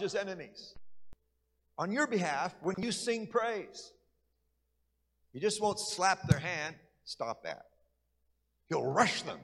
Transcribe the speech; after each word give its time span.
his 0.00 0.14
enemies 0.14 0.74
on 1.78 1.90
your 1.90 2.06
behalf 2.06 2.54
when 2.62 2.76
you 2.78 2.92
sing 2.92 3.26
praise. 3.26 3.92
He 5.32 5.40
just 5.40 5.60
won't 5.60 5.80
slap 5.80 6.28
their 6.28 6.38
hand. 6.38 6.76
Stop 7.04 7.42
that. 7.42 7.64
He'll 8.68 8.86
rush 8.86 9.22
them 9.22 9.40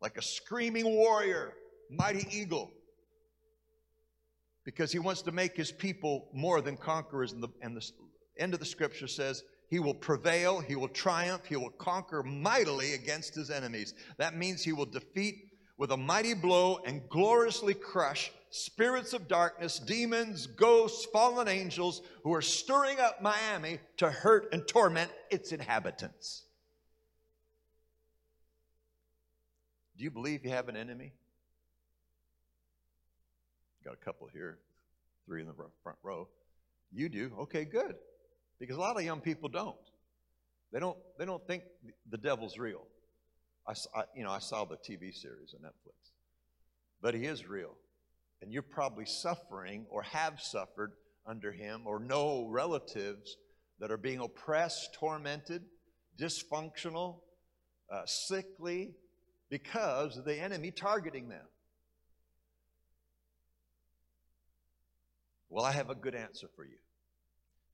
like 0.00 0.16
a 0.16 0.22
screaming 0.22 0.86
warrior, 0.94 1.52
mighty 1.90 2.26
eagle, 2.30 2.70
because 4.64 4.92
he 4.92 4.98
wants 4.98 5.22
to 5.22 5.32
make 5.32 5.56
his 5.56 5.72
people 5.72 6.28
more 6.32 6.60
than 6.60 6.76
conquerors. 6.76 7.32
And 7.32 7.42
the, 7.42 7.48
and 7.60 7.76
the 7.76 7.90
end 8.38 8.54
of 8.54 8.60
the 8.60 8.66
scripture 8.66 9.08
says, 9.08 9.42
he 9.68 9.78
will 9.78 9.94
prevail, 9.94 10.60
he 10.60 10.74
will 10.74 10.88
triumph, 10.88 11.44
he 11.46 11.56
will 11.56 11.70
conquer 11.70 12.22
mightily 12.22 12.94
against 12.94 13.34
his 13.34 13.50
enemies. 13.50 13.94
That 14.18 14.36
means 14.36 14.62
he 14.62 14.72
will 14.72 14.86
defeat 14.86 15.50
with 15.76 15.92
a 15.92 15.96
mighty 15.96 16.34
blow 16.34 16.80
and 16.84 17.08
gloriously 17.08 17.74
crush 17.74 18.32
spirits 18.50 19.12
of 19.12 19.28
darkness, 19.28 19.78
demons, 19.78 20.46
ghosts, 20.46 21.06
fallen 21.06 21.48
angels 21.48 22.02
who 22.24 22.34
are 22.34 22.42
stirring 22.42 22.98
up 22.98 23.22
Miami 23.22 23.78
to 23.96 24.10
hurt 24.10 24.52
and 24.52 24.66
torment 24.66 25.10
its 25.30 25.52
inhabitants. 25.52 26.42
Do 29.96 30.04
you 30.04 30.10
believe 30.10 30.44
you 30.44 30.50
have 30.50 30.68
an 30.68 30.76
enemy? 30.76 31.12
Got 33.84 33.94
a 33.94 34.04
couple 34.04 34.28
here, 34.32 34.58
three 35.26 35.40
in 35.40 35.46
the 35.46 35.54
front 35.82 35.98
row. 36.02 36.28
You 36.92 37.08
do? 37.08 37.32
Okay, 37.40 37.64
good. 37.64 37.94
Because 38.58 38.76
a 38.76 38.80
lot 38.80 38.96
of 38.96 39.04
young 39.04 39.20
people 39.20 39.48
don't. 39.48 39.76
They 40.72 40.80
don't, 40.80 40.96
they 41.18 41.24
don't 41.24 41.44
think 41.46 41.62
the 42.10 42.18
devil's 42.18 42.58
real. 42.58 42.82
I, 43.66 43.74
you 44.16 44.24
know, 44.24 44.30
I 44.30 44.38
saw 44.38 44.64
the 44.64 44.76
TV 44.76 45.14
series 45.14 45.54
on 45.54 45.60
Netflix. 45.60 46.12
But 47.00 47.14
he 47.14 47.24
is 47.24 47.48
real. 47.48 47.76
And 48.42 48.52
you're 48.52 48.62
probably 48.62 49.04
suffering 49.04 49.86
or 49.90 50.02
have 50.02 50.40
suffered 50.40 50.92
under 51.26 51.52
him 51.52 51.82
or 51.86 51.98
know 51.98 52.46
relatives 52.48 53.36
that 53.78 53.90
are 53.90 53.96
being 53.96 54.20
oppressed, 54.20 54.94
tormented, 54.94 55.62
dysfunctional, 56.18 57.20
uh, 57.90 58.02
sickly 58.06 58.94
because 59.50 60.16
of 60.16 60.24
the 60.24 60.38
enemy 60.38 60.70
targeting 60.70 61.28
them. 61.28 61.46
Well, 65.48 65.64
I 65.64 65.72
have 65.72 65.90
a 65.90 65.94
good 65.94 66.14
answer 66.14 66.48
for 66.54 66.64
you. 66.64 66.76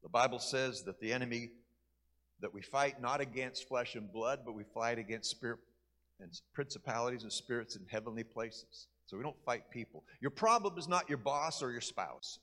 The 0.03 0.09
Bible 0.09 0.39
says 0.39 0.85
that 0.85 1.01
the 1.01 1.13
enemy 1.13 1.51
that 2.41 2.55
we 2.55 2.63
fight 2.63 3.01
not 3.01 3.21
against 3.21 3.69
flesh 3.69 3.95
and 3.95 4.11
blood, 4.13 4.41
but 4.45 4.55
we 4.55 4.65
fight 4.75 4.99
against 4.99 5.31
spirit 5.31 5.59
and 6.21 6.31
principalities 6.55 7.23
and 7.23 7.33
spirits 7.33 7.77
in 7.77 7.85
heavenly 7.89 8.25
places. 8.25 8.89
So 9.07 9.17
we 9.17 9.23
don't 9.23 9.41
fight 9.45 9.71
people. 9.71 10.05
Your 10.21 10.31
problem 10.31 10.77
is 10.79 10.89
not 10.89 11.09
your 11.09 11.19
boss 11.19 11.63
or 11.63 11.71
your 11.71 11.81
spouse. 11.81 12.41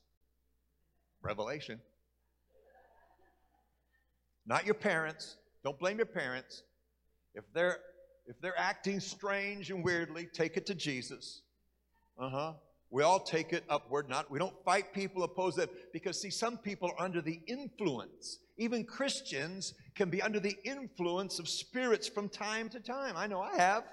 Revelation. 1.22 1.78
Not 4.46 4.64
your 4.64 4.74
parents. 4.74 5.36
Don't 5.62 5.78
blame 5.78 5.96
your 5.98 6.06
parents. 6.06 6.62
If 7.34 7.44
they're 7.52 7.78
if 8.26 8.40
they're 8.40 8.58
acting 8.58 9.00
strange 9.00 9.70
and 9.70 9.84
weirdly, 9.84 10.26
take 10.32 10.56
it 10.56 10.64
to 10.66 10.74
Jesus. 10.74 11.42
Uh-huh. 12.18 12.54
We 12.90 13.02
all 13.02 13.20
take 13.20 13.52
it 13.52 13.64
upward. 13.68 14.08
Not 14.08 14.30
we 14.30 14.38
don't 14.38 14.54
fight 14.64 14.94
people, 14.94 15.22
oppose 15.24 15.56
them, 15.56 15.68
because 15.92 16.20
see, 16.20 16.30
some 16.30 16.56
people 16.56 16.90
are 16.90 17.04
under 17.04 17.20
the 17.20 17.40
influence. 17.46 18.38
Even 18.56 18.84
Christians 18.84 19.74
can 19.94 20.10
be 20.10 20.22
under 20.22 20.40
the 20.40 20.56
influence 20.64 21.38
of 21.38 21.48
spirits 21.48 22.06
from 22.06 22.28
time 22.28 22.68
to 22.70 22.80
time. 22.80 23.16
I 23.16 23.26
know 23.26 23.40
I 23.40 23.56
have. 23.56 23.84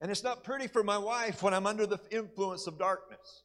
And 0.00 0.10
it's 0.10 0.22
not 0.22 0.44
pretty 0.44 0.68
for 0.68 0.84
my 0.84 0.98
wife 0.98 1.42
when 1.42 1.54
I'm 1.54 1.66
under 1.66 1.86
the 1.86 2.00
influence 2.10 2.66
of 2.66 2.78
darkness. 2.78 3.42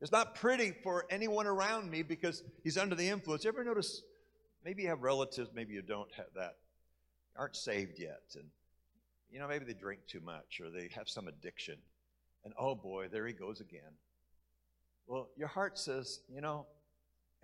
It's 0.00 0.12
not 0.12 0.34
pretty 0.34 0.72
for 0.82 1.06
anyone 1.10 1.46
around 1.46 1.90
me 1.90 2.02
because 2.02 2.42
he's 2.62 2.78
under 2.78 2.94
the 2.94 3.08
influence. 3.08 3.44
You 3.44 3.48
ever 3.48 3.64
notice, 3.64 4.02
maybe 4.64 4.82
you 4.82 4.88
have 4.88 5.02
relatives, 5.02 5.50
maybe 5.54 5.74
you 5.74 5.82
don't 5.82 6.12
have 6.16 6.26
that, 6.36 6.56
aren't 7.36 7.56
saved 7.56 7.98
yet. 7.98 8.22
And, 8.34 8.44
you 9.30 9.40
know, 9.40 9.48
maybe 9.48 9.64
they 9.64 9.72
drink 9.72 10.00
too 10.06 10.20
much 10.20 10.60
or 10.60 10.70
they 10.70 10.88
have 10.94 11.08
some 11.08 11.26
addiction. 11.26 11.76
And 12.44 12.52
oh 12.58 12.74
boy, 12.74 13.08
there 13.08 13.26
he 13.26 13.32
goes 13.32 13.60
again. 13.60 13.80
Well, 15.06 15.28
your 15.36 15.48
heart 15.48 15.78
says, 15.78 16.20
you 16.32 16.40
know, 16.40 16.66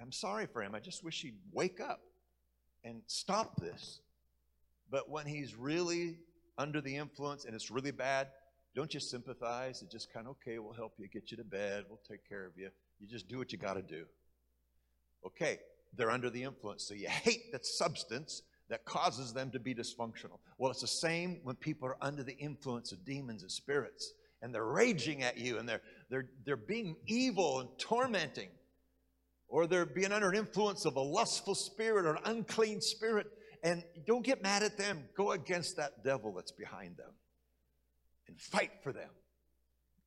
I'm 0.01 0.13
sorry 0.13 0.47
for 0.47 0.63
him. 0.63 0.75
I 0.75 0.81
just 0.81 1.05
wish 1.05 1.23
he'd 1.23 1.39
wake 1.53 1.81
up 1.81 2.01
and 2.85 3.03
stop 3.07 3.57
this. 3.61 4.01
But 4.91 5.09
when 5.09 5.27
he's 5.27 5.55
really 5.55 6.19
under 6.59 6.81
the 6.81 6.97
influence 6.97 7.45
and 7.45 7.55
it's 7.55 7.71
really 7.71 7.91
bad, 7.91 8.29
don't 8.75 8.95
you 8.95 9.01
sympathize 9.01 9.83
and 9.83 9.91
just 9.91 10.13
kind 10.13 10.27
of, 10.27 10.33
okay, 10.33 10.59
we'll 10.59 10.73
help 10.73 10.95
you, 10.99 11.09
get 11.09 11.31
you 11.31 11.37
to 11.37 11.45
bed, 11.45 11.85
we'll 11.89 12.01
take 12.09 12.29
care 12.29 12.47
of 12.47 12.53
you. 12.57 12.69
You 13.01 13.09
just 13.09 13.29
do 13.29 13.39
what 13.39 13.53
you 13.53 13.59
got 13.59 13.75
to 13.75 13.83
do. 13.83 14.05
Okay, 15.27 15.59
they're 15.97 16.11
under 16.11 16.31
the 16.31 16.43
influence, 16.43 16.85
so 16.85 16.95
you 16.95 17.09
hate 17.09 17.53
that 17.53 17.67
substance 17.67 18.43
that 18.69 18.85
causes 18.85 19.33
them 19.33 19.51
to 19.51 19.59
be 19.59 19.75
dysfunctional. 19.75 20.39
Well, 20.57 20.71
it's 20.71 20.81
the 20.81 20.87
same 20.87 21.41
when 21.43 21.57
people 21.57 21.89
are 21.89 21.97
under 22.01 22.23
the 22.23 22.37
influence 22.39 22.93
of 22.93 23.05
demons 23.05 23.43
and 23.43 23.51
spirits 23.51 24.13
and 24.43 24.55
they're 24.55 24.65
raging 24.65 25.23
at 25.23 25.37
you 25.37 25.59
and 25.59 25.69
they're, 25.69 25.83
they're, 26.09 26.29
they're 26.45 26.57
being 26.57 26.97
evil 27.07 27.61
and 27.61 27.69
tormenting 27.79 28.49
or 29.49 29.67
they're 29.67 29.85
being 29.85 30.13
under 30.13 30.31
an 30.31 30.37
influence 30.37 30.85
of 30.85 30.97
a 30.97 31.01
lustful 31.01 31.55
spirit 31.55 32.07
or 32.07 32.15
an 32.15 32.23
unclean 32.25 32.81
spirit 32.81 33.27
and 33.63 33.85
don't 34.07 34.25
get 34.25 34.43
mad 34.43 34.63
at 34.63 34.79
them. 34.79 35.05
Go 35.17 35.33
against 35.33 35.77
that 35.77 36.05
devil 36.05 36.33
that's 36.33 36.53
behind 36.53 36.97
them 36.97 37.13
and 38.29 38.41
fight 38.41 38.73
for 38.83 38.93
them 38.93 39.11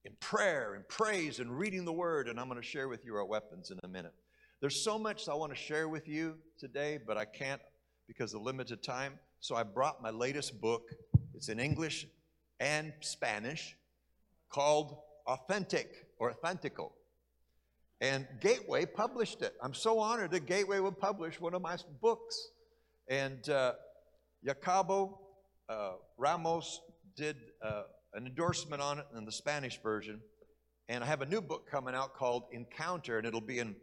in 0.06 0.14
prayer 0.20 0.74
and 0.74 0.88
praise 0.88 1.40
and 1.40 1.58
reading 1.58 1.86
the 1.86 1.94
word. 1.94 2.28
And 2.28 2.40
I'm 2.40 2.48
going 2.48 2.60
to 2.60 2.68
share 2.68 2.88
with 2.88 3.06
you 3.06 3.16
our 3.16 3.26
weapons 3.26 3.72
in 3.72 3.80
a 3.84 3.88
minute. 3.88 4.14
There's 4.60 4.82
so 4.82 4.98
much 4.98 5.28
I 5.28 5.34
want 5.34 5.52
to 5.52 5.58
share 5.58 5.90
with 5.90 6.08
you 6.08 6.36
today, 6.58 7.00
but 7.06 7.18
I 7.18 7.26
can't 7.26 7.62
because 8.08 8.34
of 8.34 8.42
limited 8.42 8.82
time. 8.82 9.20
So 9.40 9.56
I 9.56 9.64
brought 9.64 10.02
my 10.02 10.10
latest 10.10 10.62
book. 10.62 10.90
It's 11.36 11.50
in 11.50 11.60
English 11.60 12.08
and 12.60 12.94
Spanish 13.02 13.76
called 14.50 14.98
Authentic 15.28 16.08
or 16.18 16.34
Authentical. 16.34 16.92
And 18.00 18.28
Gateway 18.42 18.86
published 18.86 19.42
it. 19.42 19.54
I'm 19.62 19.74
so 19.74 20.00
honored 20.00 20.32
that 20.32 20.46
Gateway 20.46 20.80
would 20.80 21.00
publish 21.00 21.40
one 21.40 21.54
of 21.54 21.62
my 21.62 21.78
books. 22.02 22.50
And 23.08 23.48
uh, 23.50 23.74
Jacobo 24.46 25.20
uh, 25.70 25.94
Ramos 26.18 26.82
did 27.16 27.38
uh, 27.62 27.84
an 28.14 28.26
endorsement 28.26 28.82
on 28.82 29.00
it 29.00 29.06
in 29.16 29.26
the 29.26 29.32
Spanish 29.32 29.82
version. 29.82 30.20
And 30.90 31.04
I 31.04 31.08
have 31.08 31.22
a 31.22 31.26
new 31.26 31.42
book 31.42 31.70
coming 31.70 31.96
out 31.96 32.14
called 32.14 32.44
Encounter, 32.52 33.18
and 33.18 33.26
it'll 33.26 33.42
be 33.42 33.60
in 33.60 33.76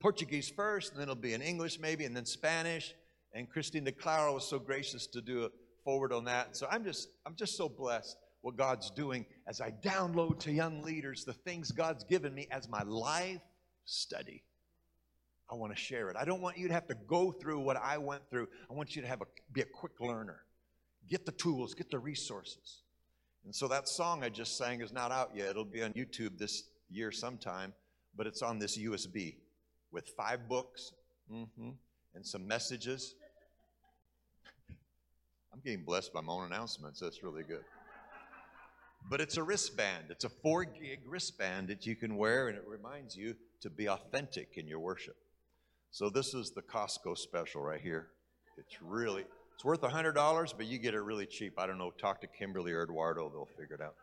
Portuguese 0.00 0.48
first, 0.48 0.92
and 0.92 1.00
then 1.00 1.04
it'll 1.04 1.14
be 1.16 1.34
in 1.34 1.42
English 1.42 1.78
maybe, 1.78 2.04
and 2.04 2.16
then 2.16 2.24
Spanish. 2.24 2.94
And 3.34 3.48
Christine 3.48 3.84
D'Clario 3.84 4.34
was 4.34 4.44
so 4.48 4.58
gracious 4.58 5.06
to 5.08 5.20
do 5.20 5.44
a 5.44 5.48
forward 5.84 6.12
on 6.12 6.24
that. 6.24 6.56
So 6.56 6.66
I'm 6.70 6.84
just, 6.84 7.08
I'm 7.26 7.34
just 7.34 7.56
so 7.56 7.68
blessed 7.68 8.16
what 8.42 8.56
God's 8.56 8.90
doing 8.90 9.24
as 9.46 9.60
I 9.60 9.70
download 9.70 10.40
to 10.40 10.52
young 10.52 10.82
leaders 10.82 11.24
the 11.24 11.32
things 11.32 11.70
God's 11.70 12.04
given 12.04 12.34
me 12.34 12.48
as 12.50 12.68
my 12.68 12.82
life 12.82 13.40
study. 13.84 14.42
I 15.50 15.54
want 15.54 15.74
to 15.74 15.78
share 15.78 16.08
it. 16.08 16.16
I 16.16 16.24
don't 16.24 16.40
want 16.40 16.56
you 16.56 16.68
to 16.68 16.74
have 16.74 16.86
to 16.88 16.94
go 17.06 17.30
through 17.30 17.60
what 17.60 17.76
I 17.76 17.98
went 17.98 18.22
through. 18.30 18.48
I 18.70 18.74
want 18.74 18.96
you 18.96 19.02
to 19.02 19.08
have 19.08 19.20
a, 19.20 19.26
be 19.52 19.60
a 19.60 19.66
quick 19.66 20.00
learner. 20.00 20.40
Get 21.08 21.26
the 21.26 21.32
tools, 21.32 21.74
get 21.74 21.90
the 21.90 21.98
resources. 21.98 22.82
And 23.44 23.54
so 23.54 23.68
that 23.68 23.88
song 23.88 24.22
I 24.22 24.28
just 24.28 24.56
sang 24.56 24.80
is 24.80 24.92
not 24.92 25.10
out 25.10 25.32
yet. 25.34 25.50
It'll 25.50 25.64
be 25.64 25.82
on 25.82 25.92
YouTube 25.92 26.38
this 26.38 26.64
year 26.90 27.10
sometime, 27.10 27.72
but 28.16 28.26
it's 28.26 28.40
on 28.42 28.58
this 28.58 28.78
USB 28.78 29.34
with 29.90 30.08
five 30.16 30.48
books 30.48 30.92
mm-hmm, 31.30 31.70
and 32.14 32.26
some 32.26 32.46
messages. 32.46 33.14
I'm 35.52 35.60
getting 35.64 35.84
blessed 35.84 36.12
by 36.12 36.20
my 36.20 36.32
own 36.32 36.46
announcements. 36.46 37.00
That's 37.00 37.22
really 37.22 37.42
good. 37.42 37.64
But 39.10 39.20
it's 39.20 39.36
a 39.36 39.42
wristband. 39.42 40.06
It's 40.10 40.24
a 40.24 40.28
four 40.28 40.64
gig 40.64 41.00
wristband 41.06 41.68
that 41.68 41.86
you 41.86 41.96
can 41.96 42.16
wear, 42.16 42.48
and 42.48 42.56
it 42.56 42.64
reminds 42.66 43.16
you 43.16 43.34
to 43.60 43.68
be 43.68 43.88
authentic 43.88 44.56
in 44.56 44.68
your 44.68 44.78
worship. 44.78 45.16
So 45.92 46.08
this 46.08 46.32
is 46.32 46.52
the 46.52 46.62
Costco 46.62 47.18
special 47.18 47.60
right 47.60 47.80
here. 47.80 48.08
It's 48.56 48.80
really, 48.80 49.26
it's 49.54 49.62
worth 49.62 49.82
$100, 49.82 50.54
but 50.56 50.64
you 50.64 50.78
get 50.78 50.94
it 50.94 51.02
really 51.02 51.26
cheap. 51.26 51.58
I 51.58 51.66
don't 51.66 51.76
know, 51.76 51.90
talk 51.90 52.22
to 52.22 52.26
Kimberly 52.26 52.72
or 52.72 52.84
Eduardo, 52.84 53.28
they'll 53.28 53.44
figure 53.44 53.74
it 53.74 53.82
out. 53.82 53.94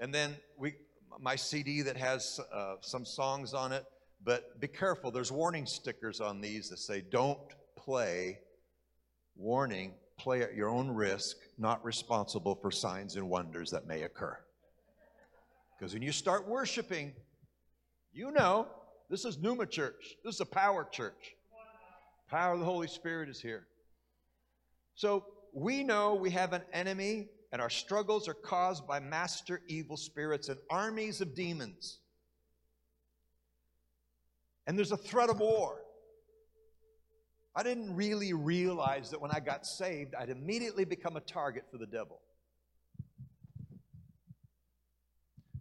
And 0.00 0.12
then 0.12 0.34
we, 0.58 0.74
my 1.20 1.36
CD 1.36 1.80
that 1.82 1.96
has 1.96 2.40
uh, 2.52 2.74
some 2.80 3.04
songs 3.04 3.54
on 3.54 3.70
it, 3.70 3.84
but 4.24 4.60
be 4.60 4.66
careful, 4.66 5.12
there's 5.12 5.30
warning 5.30 5.64
stickers 5.64 6.20
on 6.20 6.40
these 6.40 6.68
that 6.70 6.80
say, 6.80 7.04
don't 7.08 7.38
play, 7.76 8.40
warning, 9.36 9.94
play 10.18 10.42
at 10.42 10.56
your 10.56 10.70
own 10.70 10.90
risk, 10.90 11.36
not 11.56 11.84
responsible 11.84 12.56
for 12.56 12.72
signs 12.72 13.14
and 13.14 13.30
wonders 13.30 13.70
that 13.70 13.86
may 13.86 14.02
occur. 14.02 14.36
Because 15.78 15.94
when 15.94 16.02
you 16.02 16.10
start 16.10 16.48
worshiping, 16.48 17.12
you 18.12 18.32
know 18.32 18.66
this 19.10 19.24
is 19.24 19.38
Pneuma 19.38 19.66
Church. 19.66 20.16
This 20.24 20.36
is 20.36 20.40
a 20.40 20.46
power 20.46 20.86
church. 20.90 21.34
Power 22.28 22.54
of 22.54 22.60
the 22.60 22.64
Holy 22.64 22.88
Spirit 22.88 23.28
is 23.28 23.40
here. 23.40 23.66
So 24.94 25.24
we 25.52 25.84
know 25.84 26.14
we 26.14 26.30
have 26.30 26.52
an 26.52 26.62
enemy, 26.72 27.28
and 27.52 27.60
our 27.60 27.70
struggles 27.70 28.28
are 28.28 28.34
caused 28.34 28.86
by 28.86 29.00
master 29.00 29.60
evil 29.68 29.96
spirits 29.96 30.48
and 30.48 30.58
armies 30.70 31.20
of 31.20 31.34
demons. 31.34 31.98
And 34.66 34.78
there's 34.78 34.92
a 34.92 34.96
threat 34.96 35.28
of 35.28 35.40
war. 35.40 35.82
I 37.54 37.62
didn't 37.62 37.94
really 37.94 38.32
realize 38.32 39.10
that 39.10 39.20
when 39.20 39.30
I 39.30 39.40
got 39.40 39.66
saved, 39.66 40.14
I'd 40.14 40.30
immediately 40.30 40.86
become 40.86 41.16
a 41.16 41.20
target 41.20 41.64
for 41.70 41.76
the 41.76 41.86
devil. 41.86 42.20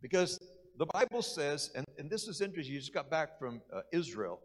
Because 0.01 0.39
the 0.77 0.85
Bible 0.87 1.21
says, 1.21 1.71
and, 1.75 1.85
and 1.97 2.09
this 2.09 2.27
is 2.27 2.41
interesting, 2.41 2.73
you 2.73 2.79
just 2.79 2.93
got 2.93 3.09
back 3.09 3.37
from 3.37 3.61
uh, 3.73 3.81
Israel. 3.91 4.39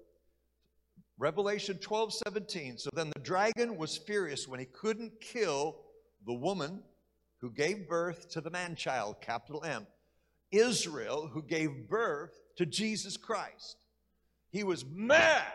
Revelation 1.19 1.79
12 1.79 2.13
17. 2.27 2.79
So 2.79 2.91
then 2.93 3.11
the 3.15 3.23
dragon 3.23 3.77
was 3.77 3.97
furious 3.97 4.47
when 4.47 4.61
he 4.61 4.67
couldn't 4.67 5.21
kill 5.21 5.77
the 6.27 6.35
woman 6.35 6.83
who 7.41 7.51
gave 7.51 7.89
birth 7.89 8.29
to 8.31 8.41
the 8.41 8.51
man 8.51 8.77
child, 8.77 9.17
capital 9.21 9.65
M. 9.65 9.87
Israel, 10.51 11.29
who 11.33 11.43
gave 11.43 11.89
birth 11.89 12.33
to 12.57 12.67
Jesus 12.67 13.17
Christ. 13.17 13.77
He 14.51 14.65
was 14.65 14.85
mad 14.85 15.53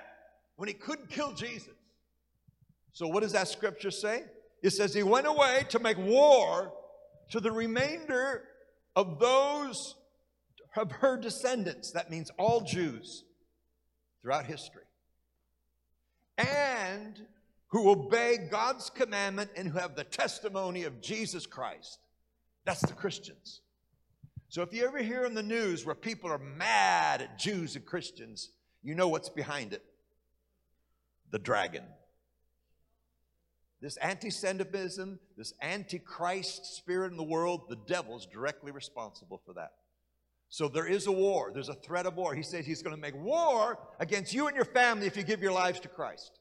when 0.55 0.67
he 0.67 0.73
couldn't 0.73 1.09
kill 1.09 1.33
Jesus. 1.33 1.73
So, 2.93 3.07
what 3.07 3.23
does 3.23 3.31
that 3.33 3.47
scripture 3.47 3.91
say? 3.91 4.23
It 4.61 4.71
says 4.71 4.93
he 4.93 5.03
went 5.03 5.27
away 5.27 5.65
to 5.69 5.79
make 5.79 5.97
war 5.97 6.73
to 7.29 7.39
the 7.39 7.51
remainder 7.51 8.43
of 8.95 9.19
those 9.19 9.95
of 10.75 10.91
her 10.91 11.17
descendants. 11.17 11.91
That 11.91 12.09
means 12.09 12.31
all 12.37 12.61
Jews 12.61 13.23
throughout 14.21 14.45
history. 14.45 14.83
And 16.37 17.19
who 17.67 17.89
obey 17.89 18.37
God's 18.49 18.89
commandment 18.89 19.51
and 19.55 19.67
who 19.67 19.79
have 19.79 19.95
the 19.95 20.03
testimony 20.03 20.83
of 20.83 21.01
Jesus 21.01 21.45
Christ. 21.45 21.99
That's 22.65 22.81
the 22.81 22.93
Christians. 22.93 23.61
So 24.49 24.61
if 24.61 24.73
you 24.73 24.85
ever 24.85 24.99
hear 24.99 25.25
in 25.25 25.33
the 25.33 25.43
news 25.43 25.85
where 25.85 25.95
people 25.95 26.29
are 26.29 26.37
mad 26.37 27.21
at 27.21 27.39
Jews 27.39 27.77
and 27.77 27.85
Christians, 27.85 28.49
you 28.83 28.95
know 28.95 29.07
what's 29.07 29.29
behind 29.29 29.73
it 29.73 29.83
the 31.31 31.39
dragon. 31.39 31.83
This 33.81 33.95
anti 33.97 34.29
Semitism, 34.29 35.19
this 35.37 35.53
antichrist 35.61 36.75
spirit 36.75 37.11
in 37.11 37.17
the 37.17 37.23
world, 37.23 37.69
the 37.69 37.79
devil's 37.87 38.25
directly 38.25 38.71
responsible 38.71 39.41
for 39.45 39.53
that. 39.53 39.71
So 40.51 40.67
there 40.67 40.85
is 40.85 41.07
a 41.07 41.11
war. 41.11 41.49
There's 41.51 41.69
a 41.69 41.73
threat 41.73 42.05
of 42.05 42.15
war. 42.15 42.35
He 42.35 42.43
says 42.43 42.67
he's 42.67 42.83
going 42.83 42.95
to 42.95 43.01
make 43.01 43.15
war 43.15 43.79
against 43.99 44.33
you 44.33 44.45
and 44.45 44.55
your 44.55 44.65
family 44.65 45.07
if 45.07 45.17
you 45.17 45.23
give 45.23 45.41
your 45.41 45.53
lives 45.53 45.79
to 45.79 45.87
Christ. 45.87 46.39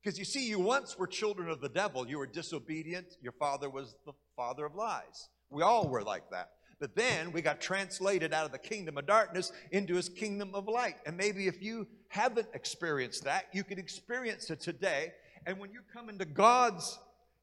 Because 0.00 0.16
you 0.16 0.24
see, 0.24 0.48
you 0.48 0.60
once 0.60 0.96
were 0.96 1.08
children 1.08 1.50
of 1.50 1.60
the 1.60 1.68
devil. 1.68 2.08
You 2.08 2.18
were 2.18 2.26
disobedient. 2.26 3.16
Your 3.20 3.32
father 3.32 3.68
was 3.68 3.96
the 4.06 4.12
father 4.36 4.64
of 4.64 4.76
lies. 4.76 5.30
We 5.50 5.62
all 5.62 5.88
were 5.88 6.02
like 6.02 6.30
that. 6.30 6.50
But 6.78 6.94
then 6.94 7.32
we 7.32 7.42
got 7.42 7.60
translated 7.60 8.32
out 8.32 8.46
of 8.46 8.52
the 8.52 8.58
kingdom 8.58 8.98
of 8.98 9.06
darkness 9.06 9.50
into 9.72 9.96
his 9.96 10.08
kingdom 10.08 10.54
of 10.54 10.68
light. 10.68 10.96
And 11.04 11.16
maybe 11.16 11.48
if 11.48 11.60
you 11.60 11.88
haven't 12.08 12.46
experienced 12.54 13.24
that, 13.24 13.46
you 13.52 13.64
can 13.64 13.80
experience 13.80 14.48
it 14.50 14.60
today 14.60 15.12
and 15.46 15.60
when 15.60 15.70
you 15.70 15.80
come 15.92 16.08
into 16.08 16.24
God's 16.24 16.98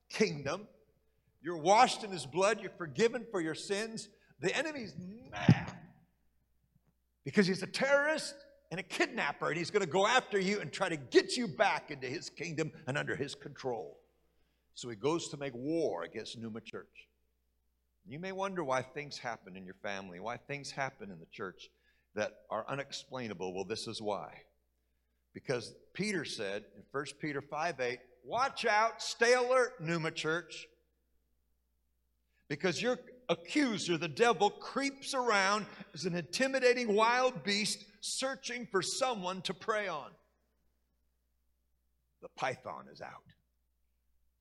kingdom, 0.10 0.68
you're 1.42 1.58
washed 1.58 2.04
in 2.04 2.12
his 2.12 2.26
blood, 2.26 2.60
you're 2.62 2.72
forgiven 2.78 3.26
for 3.32 3.40
your 3.40 3.56
sins. 3.56 4.10
The 4.42 4.56
enemy's 4.56 4.94
mad 5.32 5.74
because 7.24 7.48
he's 7.48 7.64
a 7.64 7.68
terrorist 7.68 8.36
and 8.72 8.80
a 8.80 8.84
kidnapper, 8.84 9.50
and 9.50 9.58
he's 9.58 9.70
going 9.70 9.86
to 9.86 9.92
go 9.92 10.08
after 10.08 10.40
you 10.40 10.60
and 10.60 10.72
try 10.72 10.90
to 10.90 10.98
get 10.98 11.38
you 11.38 11.48
back 11.48 11.92
into 11.92 12.08
his 12.08 12.30
kingdom 12.30 12.72
and 12.88 12.98
under 12.98 13.16
his 13.16 13.36
control. 13.36 14.00
So 14.74 14.90
he 14.90 14.96
goes 14.96 15.30
to 15.30 15.38
make 15.38 15.54
war 15.54 16.04
against 16.04 16.38
Pneuma 16.38 16.62
Church. 16.62 17.08
You 18.08 18.20
may 18.20 18.32
wonder 18.32 18.64
why 18.64 18.82
things 18.82 19.18
happen 19.18 19.56
in 19.56 19.64
your 19.64 19.76
family, 19.76 20.20
why 20.20 20.38
things 20.38 20.72
happen 20.72 21.12
in 21.12 21.20
the 21.20 21.28
church 21.32 21.70
that 22.16 22.32
are 22.50 22.66
unexplainable. 22.68 23.54
Well, 23.54 23.64
this 23.64 23.88
is 23.88 24.02
why. 24.02 24.42
Because 25.34 25.74
Peter 25.94 26.26
said 26.26 26.66
in 26.76 26.84
1 26.92 27.06
Peter 27.20 27.42
5 27.42 27.80
8, 27.80 28.00
watch 28.24 28.66
out, 28.66 29.02
stay 29.02 29.34
alert, 29.34 29.80
Pneuma 29.80 30.12
Church. 30.12 30.68
Because 32.50 32.82
your 32.82 33.00
accuser, 33.30 33.98
the 33.98 34.08
devil, 34.08 34.50
creeps 34.50 35.14
around 35.14 35.66
as 35.94 36.06
an 36.06 36.16
intimidating 36.16 36.96
wild 36.96 37.44
beast 37.44 37.84
searching 38.02 38.68
for 38.72 38.82
someone 38.82 39.42
to 39.44 39.54
prey 39.54 39.88
on. 39.88 40.12
The 42.22 42.30
python 42.30 42.86
is 42.92 43.02
out, 43.02 43.26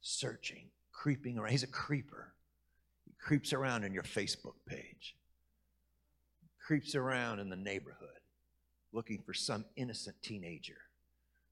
searching, 0.01 0.67
creeping 0.93 1.39
around. 1.39 1.51
He's 1.51 1.63
a 1.63 1.69
creeper. 1.69 2.33
He 3.07 3.13
creeps 3.21 3.53
around 3.53 3.85
in 3.85 3.93
your 3.93 4.05
Facebook 4.05 4.55
page, 4.67 5.17
creeps 6.65 6.95
around 6.95 7.41
in 7.41 7.49
the 7.51 7.57
neighborhood 7.57 8.09
looking 8.93 9.23
for 9.25 9.35
some 9.35 9.65
innocent 9.77 10.17
teenager, 10.23 10.79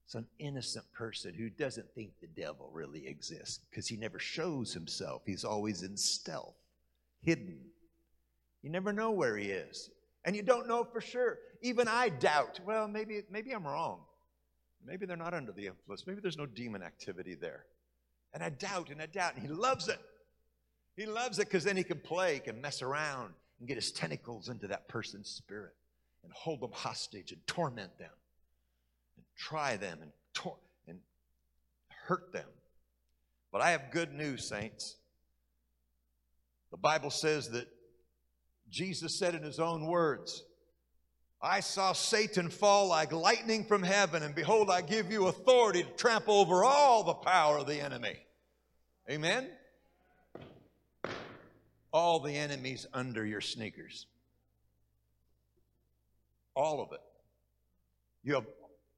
some 0.06 0.26
innocent 0.38 0.84
person 0.92 1.34
who 1.34 1.48
doesn't 1.50 1.86
think 1.94 2.12
the 2.20 2.26
devil 2.40 2.70
really 2.72 3.06
exists 3.06 3.60
because 3.70 3.88
he 3.88 3.96
never 3.96 4.18
shows 4.18 4.72
himself. 4.72 5.22
He's 5.24 5.44
always 5.44 5.82
in 5.82 5.96
stealth, 5.96 6.56
hidden. 7.22 7.58
You 8.62 8.70
never 8.70 8.92
know 8.92 9.10
where 9.10 9.36
he 9.36 9.50
is. 9.50 9.90
And 10.24 10.36
you 10.36 10.42
don't 10.42 10.68
know 10.68 10.84
for 10.84 11.00
sure. 11.00 11.38
Even 11.62 11.88
I 11.88 12.08
doubt, 12.08 12.60
well, 12.66 12.88
maybe, 12.88 13.22
maybe 13.30 13.52
I'm 13.52 13.66
wrong. 13.66 14.00
Maybe 14.86 15.06
they're 15.06 15.16
not 15.16 15.34
under 15.34 15.52
the 15.52 15.66
influence. 15.66 16.06
Maybe 16.06 16.20
there's 16.20 16.36
no 16.36 16.46
demon 16.46 16.82
activity 16.82 17.34
there. 17.34 17.64
And 18.32 18.42
I 18.42 18.50
doubt 18.50 18.90
and 18.90 19.00
I 19.00 19.06
doubt. 19.06 19.34
And 19.34 19.42
he 19.42 19.48
loves 19.48 19.88
it. 19.88 19.98
He 20.96 21.06
loves 21.06 21.38
it 21.38 21.46
because 21.46 21.64
then 21.64 21.76
he 21.76 21.82
can 21.84 21.98
play, 21.98 22.34
he 22.34 22.40
can 22.40 22.60
mess 22.60 22.82
around 22.82 23.32
and 23.58 23.68
get 23.68 23.76
his 23.76 23.92
tentacles 23.92 24.48
into 24.48 24.66
that 24.68 24.88
person's 24.88 25.28
spirit 25.28 25.74
and 26.24 26.32
hold 26.32 26.60
them 26.60 26.72
hostage 26.72 27.32
and 27.32 27.46
torment 27.46 27.96
them 27.98 28.10
and 29.16 29.24
try 29.36 29.76
them 29.76 29.98
and, 30.02 30.10
tor- 30.34 30.58
and 30.88 30.98
hurt 32.06 32.32
them. 32.32 32.48
But 33.52 33.62
I 33.62 33.70
have 33.70 33.90
good 33.90 34.12
news, 34.12 34.46
saints. 34.46 34.96
The 36.70 36.76
Bible 36.76 37.10
says 37.10 37.50
that 37.50 37.66
Jesus 38.70 39.18
said 39.18 39.34
in 39.34 39.42
his 39.42 39.58
own 39.58 39.86
words, 39.86 40.44
I 41.42 41.60
saw 41.60 41.92
Satan 41.92 42.50
fall 42.50 42.88
like 42.88 43.12
lightning 43.12 43.64
from 43.64 43.82
heaven, 43.82 44.22
and 44.22 44.34
behold, 44.34 44.70
I 44.70 44.82
give 44.82 45.10
you 45.10 45.26
authority 45.26 45.82
to 45.82 45.88
trample 45.90 46.34
over 46.34 46.64
all 46.64 47.02
the 47.02 47.14
power 47.14 47.58
of 47.58 47.66
the 47.66 47.80
enemy. 47.80 48.16
Amen? 49.10 49.48
All 51.92 52.20
the 52.20 52.36
enemies 52.36 52.86
under 52.92 53.24
your 53.24 53.40
sneakers. 53.40 54.06
All 56.54 56.82
of 56.82 56.92
it. 56.92 57.00
You 58.22 58.34
have, 58.34 58.46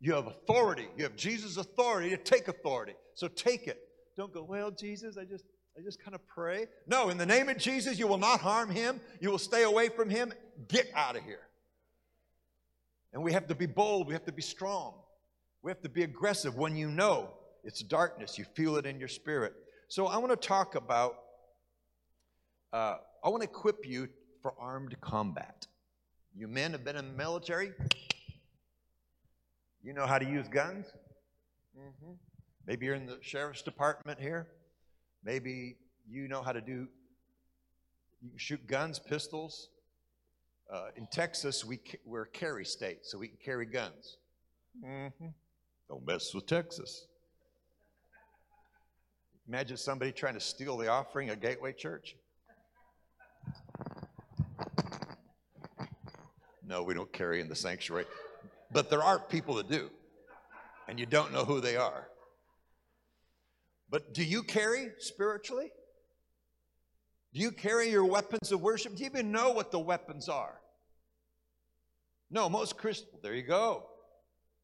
you 0.00 0.14
have 0.14 0.26
authority. 0.26 0.88
You 0.96 1.04
have 1.04 1.16
Jesus' 1.16 1.56
authority 1.56 2.10
to 2.10 2.16
take 2.16 2.48
authority. 2.48 2.94
So 3.14 3.28
take 3.28 3.68
it. 3.68 3.78
Don't 4.16 4.32
go, 4.32 4.42
well, 4.42 4.70
Jesus, 4.70 5.16
I 5.16 5.24
just 5.24 5.44
I 5.76 5.80
just 5.80 6.02
kind 6.02 6.14
of 6.14 6.26
pray. 6.26 6.66
No, 6.86 7.08
in 7.08 7.16
the 7.16 7.26
name 7.26 7.48
of 7.48 7.56
Jesus, 7.56 7.98
you 7.98 8.06
will 8.06 8.18
not 8.18 8.40
harm 8.40 8.70
him. 8.70 9.00
You 9.20 9.30
will 9.30 9.38
stay 9.38 9.62
away 9.62 9.88
from 9.88 10.10
him. 10.10 10.32
Get 10.68 10.90
out 10.94 11.16
of 11.16 11.24
here. 11.24 11.40
And 13.12 13.22
we 13.22 13.32
have 13.32 13.46
to 13.48 13.54
be 13.54 13.66
bold. 13.66 14.06
We 14.06 14.12
have 14.12 14.24
to 14.26 14.32
be 14.32 14.42
strong. 14.42 14.94
We 15.62 15.70
have 15.70 15.80
to 15.82 15.88
be 15.88 16.02
aggressive 16.02 16.56
when 16.56 16.76
you 16.76 16.90
know 16.90 17.30
it's 17.64 17.80
darkness. 17.80 18.38
You 18.38 18.44
feel 18.54 18.76
it 18.76 18.86
in 18.86 18.98
your 18.98 19.08
spirit. 19.08 19.54
So 19.88 20.06
I 20.06 20.18
want 20.18 20.30
to 20.30 20.48
talk 20.48 20.74
about, 20.74 21.16
uh, 22.72 22.96
I 23.24 23.28
want 23.28 23.42
to 23.42 23.48
equip 23.48 23.86
you 23.86 24.08
for 24.42 24.54
armed 24.58 25.00
combat. 25.00 25.66
You 26.34 26.48
men 26.48 26.72
have 26.72 26.84
been 26.84 26.96
in 26.96 27.08
the 27.12 27.16
military. 27.16 27.72
You 29.82 29.92
know 29.92 30.06
how 30.06 30.18
to 30.18 30.24
use 30.24 30.48
guns. 30.48 30.86
Mm-hmm. 31.78 32.12
Maybe 32.66 32.86
you're 32.86 32.94
in 32.94 33.06
the 33.06 33.18
sheriff's 33.20 33.62
department 33.62 34.20
here. 34.20 34.48
Maybe 35.24 35.76
you 36.08 36.28
know 36.28 36.42
how 36.42 36.52
to 36.52 36.60
do, 36.60 36.88
you 38.20 38.30
can 38.30 38.38
shoot 38.38 38.66
guns, 38.66 38.98
pistols. 38.98 39.68
Uh, 40.72 40.88
in 40.96 41.06
Texas, 41.12 41.64
we, 41.64 41.80
we're 42.04 42.22
a 42.22 42.28
carry 42.28 42.64
state, 42.64 43.00
so 43.02 43.18
we 43.18 43.28
can 43.28 43.36
carry 43.44 43.66
guns. 43.66 44.16
Mm-hmm. 44.84 45.26
Don't 45.88 46.06
mess 46.06 46.34
with 46.34 46.46
Texas. 46.46 47.06
Imagine 49.48 49.76
somebody 49.76 50.12
trying 50.12 50.34
to 50.34 50.40
steal 50.40 50.76
the 50.76 50.88
offering 50.88 51.30
of 51.30 51.40
Gateway 51.40 51.72
Church. 51.72 52.16
No, 56.66 56.82
we 56.82 56.94
don't 56.94 57.12
carry 57.12 57.40
in 57.40 57.48
the 57.48 57.56
sanctuary. 57.56 58.06
But 58.70 58.88
there 58.88 59.02
are 59.02 59.18
people 59.18 59.56
that 59.56 59.68
do, 59.68 59.90
and 60.88 60.98
you 60.98 61.04
don't 61.04 61.32
know 61.32 61.44
who 61.44 61.60
they 61.60 61.76
are. 61.76 62.08
But 63.92 64.14
do 64.14 64.24
you 64.24 64.42
carry 64.42 64.88
spiritually? 64.98 65.70
Do 67.34 67.40
you 67.40 67.50
carry 67.52 67.90
your 67.90 68.06
weapons 68.06 68.50
of 68.50 68.60
worship? 68.62 68.96
Do 68.96 69.04
you 69.04 69.10
even 69.10 69.30
know 69.30 69.52
what 69.52 69.70
the 69.70 69.78
weapons 69.78 70.30
are? 70.30 70.58
No, 72.30 72.48
most 72.48 72.78
Christians, 72.78 73.20
there 73.22 73.34
you 73.34 73.42
go. 73.42 73.84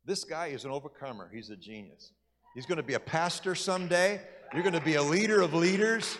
This 0.07 0.25
guy 0.25 0.47
is 0.47 0.65
an 0.65 0.71
overcomer. 0.71 1.31
He's 1.33 1.51
a 1.51 1.57
genius. 1.57 2.13
He's 2.55 2.65
going 2.65 2.79
to 2.79 2.83
be 2.83 2.95
a 2.95 3.01
pastor 3.01 3.55
someday. 3.55 4.21
You're 4.55 4.63
going 4.63 4.75
to 4.75 4.81
be 4.81 4.95
a 4.95 5.03
leader 5.03 5.43
of 5.43 5.53
leaders. 5.53 6.17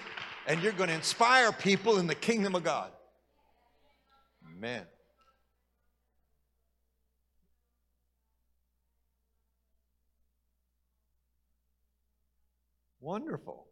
and 0.47 0.63
you're 0.63 0.73
going 0.73 0.89
to 0.89 0.95
inspire 0.95 1.53
people 1.53 1.99
in 1.99 2.07
the 2.07 2.15
kingdom 2.15 2.55
of 2.55 2.65
God. 2.65 2.91
Amen. 4.57 4.85
Wonderful. 13.09 13.65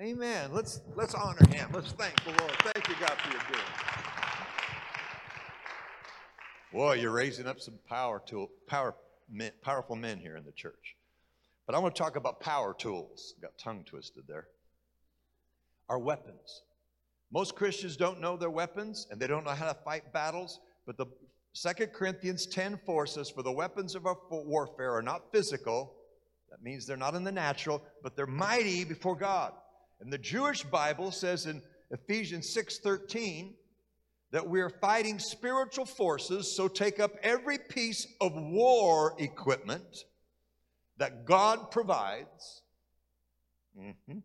Amen. 0.00 0.50
Let's 0.52 0.80
let's 0.96 1.14
honor 1.14 1.46
him. 1.48 1.70
Let's 1.72 1.92
thank 1.92 2.24
the 2.24 2.30
Lord. 2.30 2.50
Thank 2.74 2.88
you, 2.88 2.96
God, 2.98 3.12
for 3.12 3.30
your 3.30 3.40
doing. 3.52 3.62
Boy, 6.72 6.94
you're 6.94 7.12
raising 7.12 7.46
up 7.46 7.60
some 7.60 7.78
power 7.88 8.20
to 8.26 8.50
power 8.66 8.96
men, 9.30 9.52
powerful 9.62 9.94
men 9.94 10.18
here 10.18 10.36
in 10.36 10.44
the 10.44 10.50
church. 10.50 10.96
But 11.66 11.76
I 11.76 11.78
want 11.78 11.94
to 11.94 12.02
talk 12.02 12.16
about 12.16 12.40
power 12.40 12.74
tools. 12.76 13.34
Got 13.40 13.56
tongue 13.58 13.84
twisted 13.84 14.24
there. 14.26 14.48
Our 15.88 16.00
weapons. 16.00 16.62
Most 17.30 17.54
Christians 17.54 17.96
don't 17.96 18.20
know 18.20 18.36
their 18.36 18.50
weapons 18.50 19.06
and 19.12 19.20
they 19.20 19.28
don't 19.28 19.44
know 19.44 19.52
how 19.52 19.68
to 19.68 19.78
fight 19.84 20.12
battles, 20.12 20.58
but 20.84 20.96
the 20.96 21.06
2 21.54 21.86
Corinthians 21.94 22.46
10 22.46 22.80
4 22.84 23.06
says, 23.06 23.30
For 23.30 23.44
the 23.44 23.52
weapons 23.52 23.94
of 23.94 24.04
our 24.04 24.18
warfare 24.32 24.94
are 24.94 25.00
not 25.00 25.30
physical, 25.30 25.94
that 26.52 26.62
means 26.62 26.84
they're 26.86 26.98
not 26.98 27.14
in 27.14 27.24
the 27.24 27.32
natural, 27.32 27.82
but 28.02 28.14
they're 28.14 28.26
mighty 28.26 28.84
before 28.84 29.16
God. 29.16 29.54
And 30.00 30.12
the 30.12 30.18
Jewish 30.18 30.62
Bible 30.62 31.10
says 31.10 31.46
in 31.46 31.62
Ephesians 31.90 32.54
6:13 32.54 33.56
that 34.32 34.46
we're 34.46 34.68
fighting 34.68 35.18
spiritual 35.18 35.86
forces, 35.86 36.54
so 36.54 36.68
take 36.68 37.00
up 37.00 37.16
every 37.22 37.56
piece 37.56 38.06
of 38.20 38.34
war 38.34 39.14
equipment 39.18 40.04
that 40.98 41.24
God 41.24 41.70
provides. 41.70 42.62
Mm-hmm. 43.78 44.18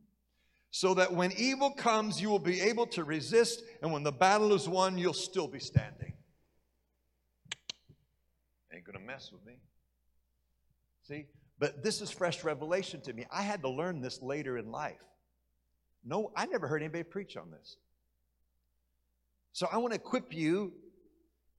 So 0.70 0.94
that 0.96 1.14
when 1.14 1.32
evil 1.32 1.72
comes, 1.72 2.22
you 2.22 2.30
will 2.30 2.40
be 2.40 2.60
able 2.60 2.88
to 2.88 3.06
resist, 3.06 3.64
and 3.82 3.94
when 3.94 4.04
the 4.04 4.12
battle 4.12 4.54
is 4.54 4.68
won, 4.68 4.98
you'll 4.98 5.14
still 5.14 5.48
be 5.48 5.60
standing. 5.60 6.14
Ain't 8.74 8.84
gonna 8.84 9.00
mess 9.00 9.32
with 9.32 9.46
me. 9.46 9.60
See, 11.04 11.28
but 11.60 11.84
this 11.84 12.02
is 12.02 12.12
fresh 12.12 12.44
revelation 12.44 13.02
to 13.02 13.14
me. 13.14 13.26
I 13.32 13.42
had 13.42 13.62
to 13.62 13.70
learn 13.70 14.02
this 14.02 14.22
later 14.22 14.58
in 14.58 14.72
life. 14.72 15.02
No, 16.06 16.32
I 16.36 16.46
never 16.46 16.68
heard 16.68 16.82
anybody 16.82 17.04
preach 17.04 17.36
on 17.36 17.52
this. 17.52 17.78
So 19.54 19.68
I 19.72 19.78
want 19.78 19.94
to 19.94 20.00
equip 20.00 20.34
you 20.34 20.72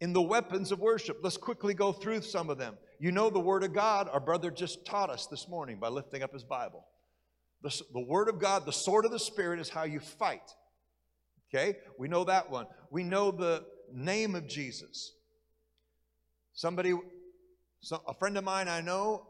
in 0.00 0.12
the 0.12 0.22
weapons 0.22 0.70
of 0.70 0.78
worship. 0.78 1.18
Let's 1.22 1.36
quickly 1.36 1.74
go 1.74 1.92
through 1.92 2.22
some 2.22 2.48
of 2.48 2.58
them. 2.58 2.76
You 3.00 3.12
know 3.12 3.30
the 3.30 3.40
Word 3.40 3.64
of 3.64 3.72
God, 3.72 4.08
our 4.12 4.20
brother 4.20 4.50
just 4.50 4.86
taught 4.86 5.10
us 5.10 5.26
this 5.26 5.48
morning 5.48 5.78
by 5.78 5.88
lifting 5.88 6.22
up 6.22 6.32
his 6.32 6.44
Bible. 6.44 6.86
The, 7.62 7.82
the 7.92 8.00
Word 8.00 8.28
of 8.28 8.38
God, 8.38 8.64
the 8.64 8.72
sword 8.72 9.04
of 9.04 9.10
the 9.10 9.18
Spirit, 9.18 9.58
is 9.58 9.68
how 9.68 9.82
you 9.82 9.98
fight. 9.98 10.54
Okay? 11.52 11.78
We 11.98 12.08
know 12.08 12.24
that 12.24 12.50
one. 12.50 12.66
We 12.90 13.02
know 13.02 13.30
the 13.30 13.64
name 13.92 14.34
of 14.34 14.46
Jesus. 14.46 15.12
Somebody, 16.52 16.94
so, 17.80 18.02
a 18.06 18.14
friend 18.14 18.38
of 18.38 18.44
mine 18.44 18.68
I 18.68 18.80
know, 18.80 19.26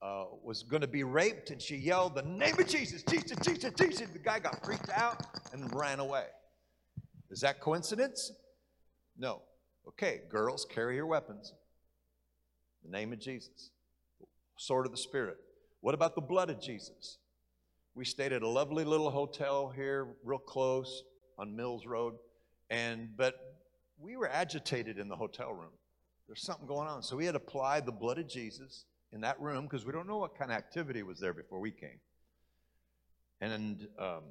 uh, 0.00 0.24
was 0.42 0.62
going 0.62 0.80
to 0.80 0.88
be 0.88 1.04
raped, 1.04 1.50
and 1.50 1.60
she 1.60 1.76
yelled, 1.76 2.14
The 2.14 2.22
name 2.22 2.58
of 2.58 2.66
Jesus, 2.66 3.02
Jesus, 3.02 3.36
Jesus, 3.42 3.72
Jesus. 3.78 4.08
The 4.08 4.18
guy 4.18 4.38
got 4.38 4.64
freaked 4.64 4.90
out 4.90 5.26
and 5.52 5.74
ran 5.74 5.98
away. 5.98 6.26
Is 7.30 7.40
that 7.40 7.60
coincidence? 7.60 8.32
No. 9.16 9.42
Okay, 9.86 10.20
girls, 10.28 10.66
carry 10.70 10.96
your 10.96 11.06
weapons. 11.06 11.52
The 12.84 12.90
name 12.90 13.12
of 13.12 13.18
Jesus, 13.18 13.70
sword 14.56 14.86
of 14.86 14.92
the 14.92 14.98
Spirit. 14.98 15.36
What 15.80 15.94
about 15.94 16.14
the 16.14 16.20
blood 16.20 16.50
of 16.50 16.60
Jesus? 16.60 17.18
We 17.94 18.04
stayed 18.04 18.32
at 18.32 18.42
a 18.42 18.48
lovely 18.48 18.84
little 18.84 19.10
hotel 19.10 19.72
here, 19.74 20.14
real 20.22 20.38
close 20.38 21.02
on 21.38 21.56
Mills 21.56 21.86
Road, 21.86 22.14
and 22.70 23.08
but 23.16 23.34
we 23.98 24.16
were 24.16 24.28
agitated 24.28 24.98
in 24.98 25.08
the 25.08 25.16
hotel 25.16 25.52
room. 25.52 25.72
There's 26.28 26.42
something 26.42 26.66
going 26.66 26.86
on, 26.86 27.02
so 27.02 27.16
we 27.16 27.26
had 27.26 27.34
applied 27.34 27.86
the 27.86 27.92
blood 27.92 28.18
of 28.18 28.28
Jesus 28.28 28.84
in 29.12 29.20
that 29.22 29.40
room 29.40 29.64
because 29.64 29.86
we 29.86 29.92
don't 29.92 30.06
know 30.06 30.18
what 30.18 30.36
kind 30.38 30.50
of 30.50 30.56
activity 30.56 31.02
was 31.02 31.18
there 31.18 31.32
before 31.32 31.60
we 31.60 31.70
came. 31.70 32.00
And 33.40 33.86
um, 33.98 34.22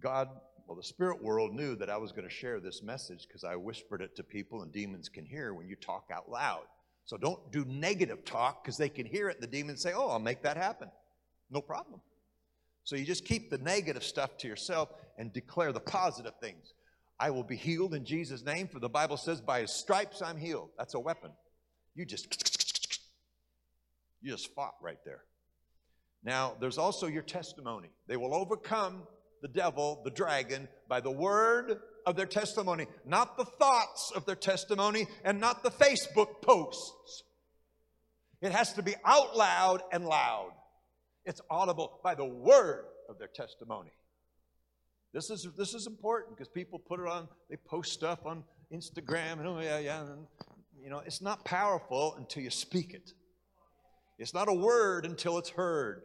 God, 0.00 0.28
well, 0.66 0.76
the 0.76 0.82
spirit 0.82 1.22
world 1.22 1.52
knew 1.52 1.76
that 1.76 1.90
I 1.90 1.96
was 1.96 2.12
going 2.12 2.28
to 2.28 2.34
share 2.34 2.60
this 2.60 2.82
message 2.82 3.26
because 3.26 3.44
I 3.44 3.56
whispered 3.56 4.00
it 4.00 4.16
to 4.16 4.22
people, 4.22 4.62
and 4.62 4.72
demons 4.72 5.08
can 5.08 5.26
hear 5.26 5.52
when 5.52 5.68
you 5.68 5.76
talk 5.76 6.10
out 6.12 6.30
loud. 6.30 6.64
So 7.04 7.16
don't 7.16 7.50
do 7.50 7.64
negative 7.64 8.24
talk 8.24 8.62
because 8.62 8.76
they 8.76 8.88
can 8.88 9.04
hear 9.04 9.28
it, 9.28 9.36
and 9.36 9.42
the 9.42 9.50
demons 9.50 9.82
say, 9.82 9.92
Oh, 9.94 10.08
I'll 10.08 10.18
make 10.18 10.42
that 10.42 10.56
happen. 10.56 10.90
No 11.50 11.60
problem. 11.60 12.00
So 12.84 12.96
you 12.96 13.04
just 13.04 13.24
keep 13.24 13.50
the 13.50 13.58
negative 13.58 14.04
stuff 14.04 14.36
to 14.38 14.48
yourself 14.48 14.90
and 15.18 15.32
declare 15.32 15.72
the 15.72 15.80
positive 15.80 16.34
things. 16.40 16.72
I 17.18 17.30
will 17.30 17.42
be 17.42 17.56
healed 17.56 17.94
in 17.94 18.04
Jesus' 18.04 18.44
name, 18.44 18.66
for 18.66 18.78
the 18.78 18.88
Bible 18.88 19.16
says, 19.16 19.40
By 19.40 19.60
his 19.60 19.72
stripes 19.72 20.22
I'm 20.22 20.38
healed. 20.38 20.70
That's 20.78 20.94
a 20.94 21.00
weapon. 21.00 21.30
You 21.94 22.06
just 22.06 22.59
you 24.22 24.32
just 24.32 24.54
fought 24.54 24.74
right 24.82 24.98
there. 25.04 25.22
Now, 26.22 26.54
there's 26.60 26.78
also 26.78 27.06
your 27.06 27.22
testimony. 27.22 27.90
They 28.06 28.16
will 28.16 28.34
overcome 28.34 29.02
the 29.42 29.48
devil, 29.48 30.02
the 30.04 30.10
dragon, 30.10 30.68
by 30.88 31.00
the 31.00 31.10
word 31.10 31.80
of 32.06 32.16
their 32.16 32.26
testimony, 32.26 32.86
not 33.06 33.36
the 33.36 33.44
thoughts 33.44 34.12
of 34.14 34.26
their 34.26 34.36
testimony 34.36 35.06
and 35.24 35.40
not 35.40 35.62
the 35.62 35.70
Facebook 35.70 36.42
posts. 36.42 37.22
It 38.42 38.52
has 38.52 38.72
to 38.74 38.82
be 38.82 38.94
out 39.04 39.36
loud 39.36 39.82
and 39.92 40.04
loud. 40.04 40.52
It's 41.24 41.40
audible 41.50 42.00
by 42.02 42.14
the 42.14 42.24
word 42.24 42.84
of 43.08 43.18
their 43.18 43.28
testimony. 43.28 43.92
This 45.12 45.30
is, 45.30 45.46
this 45.56 45.74
is 45.74 45.86
important 45.86 46.36
because 46.36 46.48
people 46.48 46.78
put 46.78 47.00
it 47.00 47.06
on, 47.06 47.28
they 47.48 47.56
post 47.56 47.92
stuff 47.92 48.20
on 48.24 48.44
Instagram 48.72 49.38
and 49.38 49.46
oh, 49.46 49.60
yeah, 49.60 49.78
yeah. 49.78 50.02
And, 50.02 50.26
you 50.82 50.88
know, 50.88 51.02
it's 51.04 51.20
not 51.20 51.44
powerful 51.44 52.14
until 52.16 52.42
you 52.42 52.50
speak 52.50 52.94
it. 52.94 53.12
It's 54.20 54.34
not 54.34 54.48
a 54.48 54.54
word 54.54 55.06
until 55.06 55.38
it's 55.38 55.48
heard. 55.48 56.02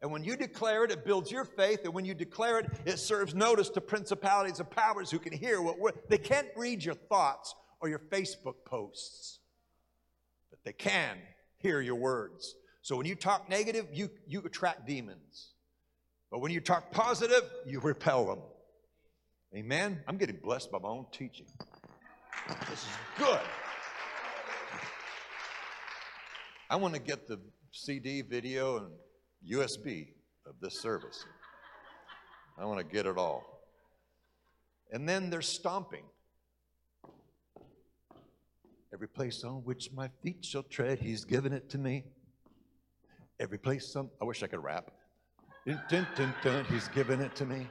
And 0.00 0.12
when 0.12 0.22
you 0.22 0.36
declare 0.36 0.84
it, 0.84 0.92
it 0.92 1.04
builds 1.04 1.32
your 1.32 1.44
faith. 1.44 1.80
And 1.84 1.92
when 1.92 2.04
you 2.04 2.14
declare 2.14 2.60
it, 2.60 2.70
it 2.84 2.98
serves 2.98 3.34
notice 3.34 3.68
to 3.70 3.80
principalities 3.80 4.60
and 4.60 4.70
powers 4.70 5.10
who 5.10 5.18
can 5.18 5.32
hear 5.32 5.60
what 5.60 6.08
they 6.08 6.18
can't 6.18 6.46
read 6.56 6.84
your 6.84 6.94
thoughts 6.94 7.54
or 7.80 7.88
your 7.88 7.98
Facebook 7.98 8.54
posts, 8.64 9.40
but 10.50 10.60
they 10.64 10.72
can 10.72 11.18
hear 11.58 11.80
your 11.80 11.96
words. 11.96 12.54
So 12.82 12.96
when 12.96 13.06
you 13.06 13.16
talk 13.16 13.48
negative, 13.50 13.86
you, 13.92 14.10
you 14.28 14.42
attract 14.42 14.86
demons. 14.86 15.54
But 16.30 16.40
when 16.40 16.52
you 16.52 16.60
talk 16.60 16.92
positive, 16.92 17.42
you 17.66 17.80
repel 17.80 18.26
them. 18.26 18.38
Amen? 19.56 20.02
I'm 20.06 20.18
getting 20.18 20.36
blessed 20.36 20.70
by 20.70 20.78
my 20.78 20.88
own 20.88 21.06
teaching. 21.10 21.46
This 22.70 22.78
is 22.82 22.88
good. 23.18 23.40
I 26.68 26.76
want 26.76 26.94
to 26.94 27.00
get 27.00 27.26
the 27.26 27.40
CD, 27.76 28.22
video, 28.22 28.78
and 28.78 28.86
USB 29.48 30.08
of 30.46 30.54
this 30.60 30.80
service. 30.80 31.24
I 32.58 32.64
want 32.64 32.78
to 32.78 32.84
get 32.84 33.06
it 33.06 33.18
all. 33.18 33.44
And 34.90 35.08
then 35.08 35.30
there's 35.30 35.48
stomping. 35.48 36.04
Every 38.92 39.08
place 39.08 39.44
on 39.44 39.56
which 39.64 39.90
my 39.92 40.08
feet 40.22 40.44
shall 40.44 40.62
tread, 40.62 41.00
he's 41.00 41.24
given 41.24 41.52
it 41.52 41.68
to 41.70 41.78
me. 41.78 42.04
Every 43.38 43.58
place 43.58 43.94
on, 43.94 44.08
I 44.22 44.24
wish 44.24 44.42
I 44.42 44.46
could 44.46 44.62
rap. 44.62 44.90
Dun, 45.66 46.06
dun, 46.16 46.34
dun, 46.42 46.64
he's 46.66 46.88
given 46.88 47.20
it 47.20 47.34
to 47.36 47.44
me. 47.44 47.66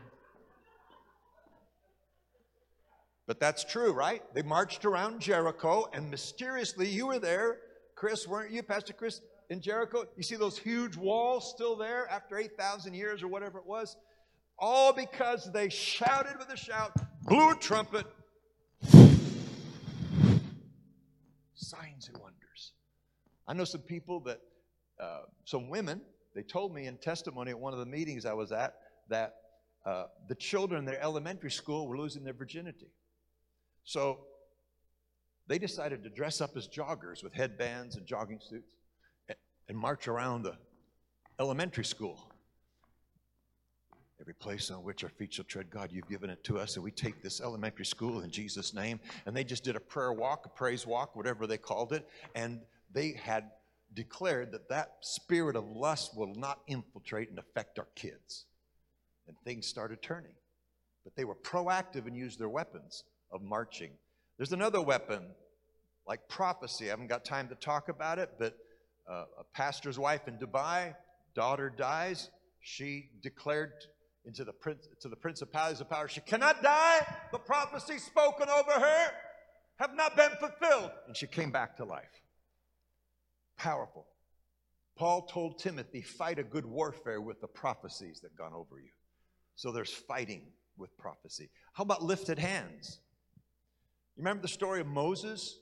But 3.25 3.39
that's 3.39 3.63
true, 3.63 3.91
right? 3.91 4.21
They 4.35 4.43
marched 4.43 4.85
around 4.85 5.19
Jericho, 5.19 5.89
and 5.93 6.12
mysteriously, 6.12 6.88
you 6.88 7.07
were 7.07 7.17
there, 7.17 7.57
Chris, 7.95 8.27
weren't 8.27 8.51
you, 8.51 8.62
Pastor 8.62 8.93
Chris, 8.93 9.21
in 9.49 9.61
Jericho? 9.61 10.05
You 10.15 10.23
see 10.23 10.35
those 10.35 10.57
huge 10.57 10.95
walls 10.95 11.49
still 11.49 11.75
there 11.75 12.07
after 12.09 12.37
8,000 12.37 12.93
years 12.93 13.23
or 13.23 13.27
whatever 13.27 13.59
it 13.59 13.65
was? 13.65 13.95
All 14.57 14.93
because 14.93 15.51
they 15.51 15.69
shouted 15.69 16.37
with 16.37 16.49
a 16.49 16.57
shout, 16.57 16.93
blew 17.23 17.51
a 17.51 17.55
trumpet. 17.55 18.05
Signs 21.55 22.07
and 22.07 22.17
wonders. 22.17 22.73
I 23.47 23.53
know 23.53 23.65
some 23.65 23.81
people 23.81 24.19
that, 24.21 24.39
uh, 24.99 25.21
some 25.43 25.69
women, 25.69 26.01
they 26.33 26.43
told 26.43 26.73
me 26.73 26.87
in 26.87 26.97
testimony 26.97 27.51
at 27.51 27.59
one 27.59 27.73
of 27.73 27.79
the 27.79 27.85
meetings 27.85 28.25
I 28.25 28.33
was 28.33 28.51
at 28.51 28.75
that 29.09 29.35
uh, 29.85 30.05
the 30.27 30.35
children 30.35 30.79
in 30.79 30.85
their 30.85 31.01
elementary 31.01 31.51
school 31.51 31.87
were 31.87 31.97
losing 31.97 32.23
their 32.23 32.33
virginity. 32.33 32.87
So 33.83 34.21
they 35.47 35.59
decided 35.59 36.03
to 36.03 36.09
dress 36.09 36.41
up 36.41 36.57
as 36.57 36.67
joggers 36.67 37.23
with 37.23 37.33
headbands 37.33 37.95
and 37.95 38.05
jogging 38.05 38.39
suits 38.41 38.73
and 39.67 39.77
march 39.77 40.07
around 40.07 40.43
the 40.43 40.55
elementary 41.39 41.86
school. 41.86 42.31
Every 44.22 44.34
place 44.34 44.72
on 44.72 44.84
which 44.84 45.03
our 45.03 45.10
feet 45.10 45.34
shall 45.34 45.45
tread, 45.45 45.69
God, 45.69 45.91
you've 45.91 46.07
given 46.07 46.29
it 46.29 46.43
to 46.45 46.57
us. 46.57 46.75
And 46.75 46.84
we 46.84 46.91
take 46.91 47.22
this 47.22 47.41
elementary 47.41 47.86
school 47.86 48.22
in 48.22 48.31
Jesus' 48.31 48.74
name. 48.74 49.00
And 49.25 49.36
they 49.36 49.43
just 49.43 49.63
did 49.63 49.75
a 49.75 49.79
prayer 49.79 50.13
walk, 50.13 50.45
a 50.45 50.50
praise 50.50 50.88
walk, 50.88 51.15
whatever 51.15 51.45
they 51.45 51.57
called 51.57 51.91
it. 51.91 52.07
And 52.34 52.62
they 52.93 53.12
had 53.12 53.51
declared 53.93 54.53
that 54.53 54.69
that 54.69 54.93
spirit 55.01 55.55
of 55.57 55.69
lust 55.69 56.15
will 56.15 56.34
not 56.34 56.62
infiltrate 56.67 57.29
and 57.29 57.38
affect 57.38 57.77
our 57.77 57.88
kids. 57.95 58.45
And 59.27 59.36
things 59.43 59.67
started 59.67 60.01
turning. 60.01 60.34
but 61.05 61.15
they 61.15 61.24
were 61.24 61.36
proactive 61.36 62.07
and 62.07 62.17
used 62.17 62.39
their 62.39 62.50
weapons 62.50 63.03
of 63.31 63.41
marching. 63.41 63.91
There's 64.38 64.51
another 64.51 64.81
weapon 64.81 65.24
like 66.05 66.27
prophecy. 66.27 66.88
I 66.88 66.89
haven't 66.89 67.07
got 67.07 67.24
time 67.24 67.48
to 67.50 67.55
talk 67.55 67.89
about 67.89 68.19
it, 68.19 68.31
but 68.38 68.57
uh, 69.09 69.25
a 69.39 69.43
pastor's 69.53 70.00
wife 70.00 70.27
in 70.27 70.38
Dubai, 70.38 70.95
daughter 71.35 71.69
dies. 71.75 72.29
She 72.62 73.09
declared 73.21 73.74
into 74.25 74.43
the 74.43 74.53
prince, 74.53 74.88
to 75.01 75.07
the 75.07 75.15
principalities 75.15 75.81
of 75.81 75.89
power, 75.89 76.07
she 76.07 76.21
cannot 76.21 76.63
die. 76.63 77.05
The 77.31 77.38
prophecy 77.38 78.00
spoken 78.00 78.50
over 78.50 78.71
her 78.71 79.07
have 79.77 79.95
not 79.95 80.15
been 80.15 80.31
fulfilled. 80.39 80.91
And 81.07 81.15
she 81.15 81.27
came 81.27 81.51
back 81.51 81.77
to 81.77 81.85
life. 81.85 82.21
Powerful. 83.57 84.07
Paul 84.97 85.24
told 85.24 85.59
Timothy, 85.59 86.01
fight 86.01 86.39
a 86.39 86.43
good 86.43 86.65
warfare 86.65 87.21
with 87.21 87.41
the 87.41 87.47
prophecies 87.47 88.21
that 88.21 88.35
gone 88.35 88.53
over 88.53 88.79
you. 88.79 88.89
So 89.55 89.71
there's 89.71 89.93
fighting 89.93 90.41
with 90.77 90.97
prophecy. 90.97 91.50
How 91.74 91.83
about 91.83 92.01
lifted 92.01 92.39
hands? 92.39 93.00
You 94.15 94.21
remember 94.21 94.41
the 94.41 94.47
story 94.47 94.81
of 94.81 94.88
Moses? 94.88 95.59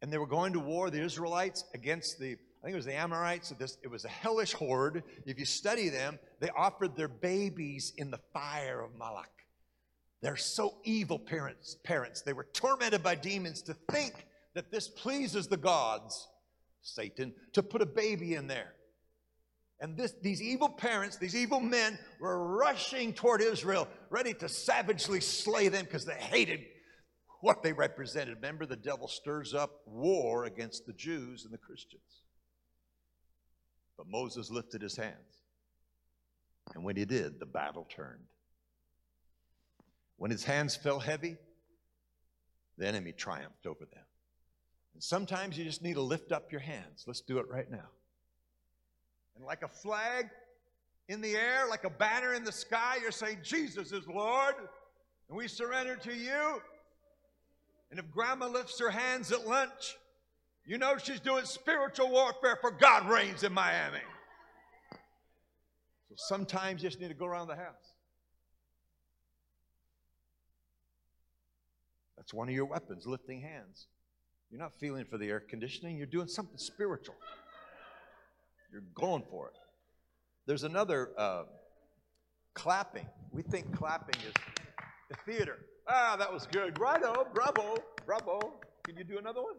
And 0.00 0.12
they 0.12 0.18
were 0.18 0.26
going 0.26 0.52
to 0.52 0.60
war, 0.60 0.90
the 0.90 1.02
Israelites, 1.02 1.64
against 1.74 2.18
the, 2.18 2.32
I 2.32 2.64
think 2.64 2.74
it 2.74 2.76
was 2.76 2.84
the 2.84 2.94
Amorites. 2.94 3.50
This, 3.58 3.78
it 3.82 3.88
was 3.88 4.04
a 4.04 4.08
hellish 4.08 4.52
horde. 4.52 5.02
If 5.26 5.38
you 5.38 5.44
study 5.44 5.88
them, 5.88 6.18
they 6.40 6.50
offered 6.50 6.96
their 6.96 7.08
babies 7.08 7.92
in 7.96 8.10
the 8.10 8.20
fire 8.32 8.80
of 8.80 8.94
Moloch. 8.96 9.26
They're 10.20 10.36
so 10.36 10.76
evil 10.84 11.18
parents, 11.18 11.76
parents. 11.84 12.22
They 12.22 12.32
were 12.32 12.48
tormented 12.52 13.02
by 13.02 13.14
demons 13.14 13.62
to 13.62 13.74
think 13.90 14.26
that 14.54 14.70
this 14.70 14.88
pleases 14.88 15.46
the 15.46 15.56
gods, 15.56 16.26
Satan, 16.82 17.32
to 17.52 17.62
put 17.62 17.82
a 17.82 17.86
baby 17.86 18.34
in 18.34 18.46
there. 18.46 18.74
And 19.80 19.96
this, 19.96 20.14
these 20.22 20.42
evil 20.42 20.68
parents, 20.68 21.16
these 21.16 21.36
evil 21.36 21.60
men, 21.60 21.98
were 22.18 22.56
rushing 22.56 23.12
toward 23.12 23.40
Israel, 23.40 23.86
ready 24.10 24.34
to 24.34 24.48
savagely 24.48 25.20
slay 25.20 25.68
them 25.68 25.84
because 25.84 26.04
they 26.04 26.14
hated 26.14 26.64
what 27.40 27.62
they 27.62 27.72
represented. 27.72 28.36
Remember, 28.36 28.66
the 28.66 28.76
devil 28.76 29.08
stirs 29.08 29.54
up 29.54 29.82
war 29.86 30.44
against 30.44 30.86
the 30.86 30.92
Jews 30.92 31.44
and 31.44 31.52
the 31.52 31.58
Christians. 31.58 32.22
But 33.96 34.08
Moses 34.08 34.50
lifted 34.50 34.82
his 34.82 34.96
hands. 34.96 35.42
And 36.74 36.84
when 36.84 36.96
he 36.96 37.04
did, 37.04 37.40
the 37.40 37.46
battle 37.46 37.86
turned. 37.88 38.24
When 40.16 40.30
his 40.30 40.44
hands 40.44 40.76
fell 40.76 41.00
heavy, 41.00 41.36
the 42.76 42.86
enemy 42.86 43.12
triumphed 43.12 43.66
over 43.66 43.84
them. 43.84 44.04
And 44.94 45.02
sometimes 45.02 45.56
you 45.56 45.64
just 45.64 45.82
need 45.82 45.94
to 45.94 46.02
lift 46.02 46.32
up 46.32 46.50
your 46.50 46.60
hands. 46.60 47.04
Let's 47.06 47.20
do 47.20 47.38
it 47.38 47.48
right 47.48 47.70
now. 47.70 47.88
And 49.36 49.44
like 49.44 49.62
a 49.62 49.68
flag 49.68 50.28
in 51.08 51.20
the 51.20 51.36
air, 51.36 51.66
like 51.68 51.84
a 51.84 51.90
banner 51.90 52.34
in 52.34 52.44
the 52.44 52.52
sky, 52.52 52.98
you're 53.00 53.12
saying, 53.12 53.38
Jesus 53.42 53.92
is 53.92 54.06
Lord, 54.06 54.54
and 55.28 55.38
we 55.38 55.48
surrender 55.48 55.96
to 55.96 56.14
you. 56.14 56.60
And 57.90 57.98
if 57.98 58.10
grandma 58.10 58.46
lifts 58.46 58.78
her 58.80 58.90
hands 58.90 59.32
at 59.32 59.46
lunch, 59.46 59.96
you 60.64 60.76
know 60.76 60.96
she's 60.98 61.20
doing 61.20 61.44
spiritual 61.44 62.10
warfare 62.10 62.58
for 62.60 62.70
God 62.70 63.08
reigns 63.08 63.42
in 63.42 63.52
Miami. 63.52 64.00
So 66.08 66.14
sometimes 66.16 66.82
you 66.82 66.88
just 66.88 67.00
need 67.00 67.08
to 67.08 67.14
go 67.14 67.26
around 67.26 67.48
the 67.48 67.56
house. 67.56 67.94
That's 72.16 72.34
one 72.34 72.48
of 72.48 72.54
your 72.54 72.66
weapons, 72.66 73.06
lifting 73.06 73.40
hands. 73.40 73.86
You're 74.50 74.60
not 74.60 74.72
feeling 74.78 75.06
for 75.06 75.16
the 75.16 75.28
air 75.28 75.40
conditioning, 75.40 75.96
you're 75.96 76.06
doing 76.06 76.28
something 76.28 76.58
spiritual. 76.58 77.14
You're 78.70 78.82
going 78.94 79.22
for 79.30 79.48
it. 79.48 79.54
There's 80.46 80.64
another 80.64 81.10
uh, 81.16 81.44
clapping. 82.52 83.06
We 83.32 83.42
think 83.42 83.74
clapping 83.74 84.20
is 84.20 84.34
the 85.08 85.16
theater. 85.24 85.58
Ah, 85.88 86.16
that 86.18 86.32
was 86.32 86.46
good. 86.46 86.78
Righto, 86.78 87.26
bravo, 87.32 87.76
bravo. 88.04 88.54
Can 88.84 88.96
you 88.96 89.04
do 89.04 89.18
another 89.18 89.42
one? 89.42 89.54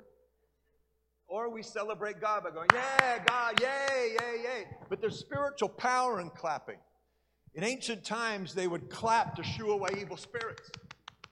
Or 1.27 1.49
we 1.49 1.63
celebrate 1.63 2.21
God 2.21 2.43
by 2.43 2.51
going, 2.51 2.67
yeah, 2.73 3.23
God, 3.25 3.59
yay, 3.61 4.15
yay, 4.19 4.43
yay. 4.43 4.67
But 4.89 5.01
there's 5.01 5.17
spiritual 5.17 5.69
power 5.69 6.21
in 6.21 6.29
clapping. 6.31 6.77
In 7.55 7.63
ancient 7.63 8.03
times, 8.03 8.53
they 8.53 8.67
would 8.67 8.89
clap 8.89 9.35
to 9.35 9.43
shoo 9.43 9.71
away 9.71 9.89
evil 9.99 10.17
spirits. 10.17 10.69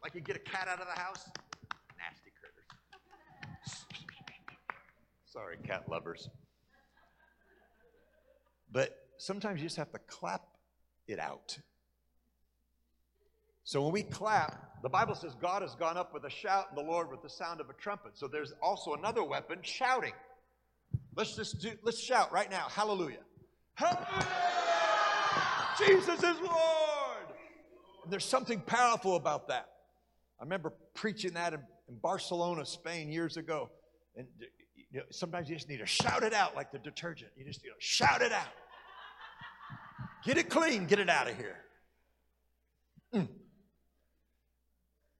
Like 0.01 0.15
you 0.15 0.21
get 0.21 0.35
a 0.35 0.39
cat 0.39 0.67
out 0.67 0.79
of 0.79 0.87
the 0.87 0.99
house. 0.99 1.29
Nasty 1.97 2.31
critters. 2.39 2.65
Sorry, 5.25 5.57
cat 5.63 5.89
lovers. 5.89 6.29
But 8.71 8.95
sometimes 9.17 9.61
you 9.61 9.67
just 9.67 9.77
have 9.77 9.91
to 9.91 9.99
clap 10.07 10.43
it 11.07 11.19
out. 11.19 11.57
So 13.67 13.81
when 13.81 13.91
we 13.91 14.03
clap, 14.03 14.81
the 14.81 14.87
Bible 14.87 15.13
says 15.13 15.35
God 15.41 15.61
has 15.61 15.75
gone 15.75 15.97
up 15.97 16.13
with 16.13 16.23
a 16.23 16.29
shout 16.29 16.67
and 16.69 16.77
the 16.77 16.89
Lord 16.89 17.11
with 17.11 17.21
the 17.21 17.27
sound 17.29 17.59
of 17.59 17.69
a 17.69 17.73
trumpet. 17.73 18.11
So 18.13 18.25
there's 18.25 18.53
also 18.61 18.93
another 18.93 19.25
weapon, 19.25 19.57
shouting. 19.61 20.13
Let's 21.17 21.35
just 21.35 21.59
do, 21.59 21.71
let's 21.83 21.99
shout 21.99 22.31
right 22.31 22.49
now. 22.49 22.67
Hallelujah. 22.69 23.25
Hallelujah! 23.73 24.25
Jesus 25.85 26.23
is 26.23 26.39
Lord. 26.39 27.27
And 28.05 28.13
there's 28.13 28.23
something 28.23 28.61
powerful 28.61 29.17
about 29.17 29.49
that. 29.49 29.67
I 30.39 30.43
remember 30.45 30.71
preaching 30.93 31.33
that 31.33 31.53
in, 31.53 31.59
in 31.89 31.97
Barcelona, 31.97 32.65
Spain, 32.65 33.11
years 33.11 33.35
ago. 33.35 33.69
And 34.15 34.27
you 34.91 34.99
know, 34.99 35.05
sometimes 35.11 35.49
you 35.49 35.57
just 35.57 35.67
need 35.67 35.79
to 35.79 35.85
shout 35.85 36.23
it 36.23 36.33
out 36.33 36.55
like 36.55 36.71
the 36.71 36.79
detergent. 36.79 37.31
You 37.35 37.43
just 37.43 37.61
you 37.65 37.71
know, 37.71 37.75
shout 37.79 38.21
it 38.21 38.31
out. 38.31 38.47
Get 40.23 40.37
it 40.37 40.49
clean, 40.49 40.85
get 40.85 40.99
it 40.99 41.09
out 41.09 41.29
of 41.29 41.35
here. 41.35 41.57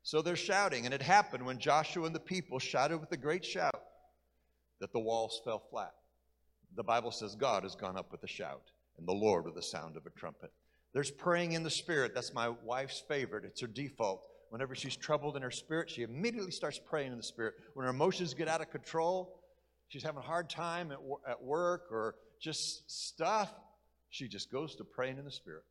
So 0.08 0.22
they're 0.22 0.38
shouting, 0.38 0.86
and 0.86 0.93
it 0.93 1.02
happened 1.02 1.46
when 1.46 1.60
Joshua 1.60 2.06
and 2.06 2.15
the 2.15 2.20
people 2.22 2.60
shouted 2.60 3.00
with 3.00 3.12
a 3.12 3.17
great 3.17 3.43
shout 3.43 3.84
that 4.80 4.93
the 4.93 5.02
walls 5.02 5.41
fell 5.43 5.62
flat. 5.70 5.91
The 6.78 6.84
Bible 6.84 7.12
says 7.12 7.36
God 7.36 7.63
has 7.63 7.76
gone 7.76 7.98
up 7.98 8.10
with 8.10 8.24
a 8.24 8.28
shout, 8.28 8.72
and 8.98 9.06
the 9.06 9.12
Lord 9.12 9.43
with 9.43 9.56
the 9.56 9.62
sound 9.62 9.98
of 9.98 10.06
a 10.06 10.10
trumpet. 10.12 10.54
There's 10.93 11.12
praying 11.12 11.52
in 11.52 11.63
the 11.63 11.70
spirit. 11.70 12.15
That's 12.15 12.34
my 12.34 12.48
wife's 12.63 13.04
favorite. 13.06 13.43
It's 13.43 13.60
her 13.60 13.67
default. 13.67 14.24
Whenever 14.50 14.76
she's 14.76 14.96
troubled 14.96 15.36
in 15.36 15.41
her 15.41 15.52
spirit, 15.52 15.89
she 15.89 16.04
immediately 16.04 16.52
starts 16.52 16.80
praying 16.80 17.12
in 17.12 17.17
the 17.17 17.22
spirit. 17.22 17.56
When 17.74 17.84
her 17.84 17.89
emotions 17.89 18.34
get 18.34 18.48
out 18.48 18.62
of 18.62 18.72
control, 18.72 19.41
she's 19.89 20.04
having 20.04 20.20
a 20.20 20.26
hard 20.26 20.50
time 20.50 20.93
at, 20.93 21.00
at 21.30 21.43
work 21.43 21.88
or 21.91 22.15
just 22.39 22.89
stuff, 22.89 23.54
she 24.10 24.30
just 24.30 24.54
goes 24.54 24.74
to 24.78 24.86
praying 24.86 25.17
in 25.17 25.26
the 25.26 25.32
spirit. 25.32 25.65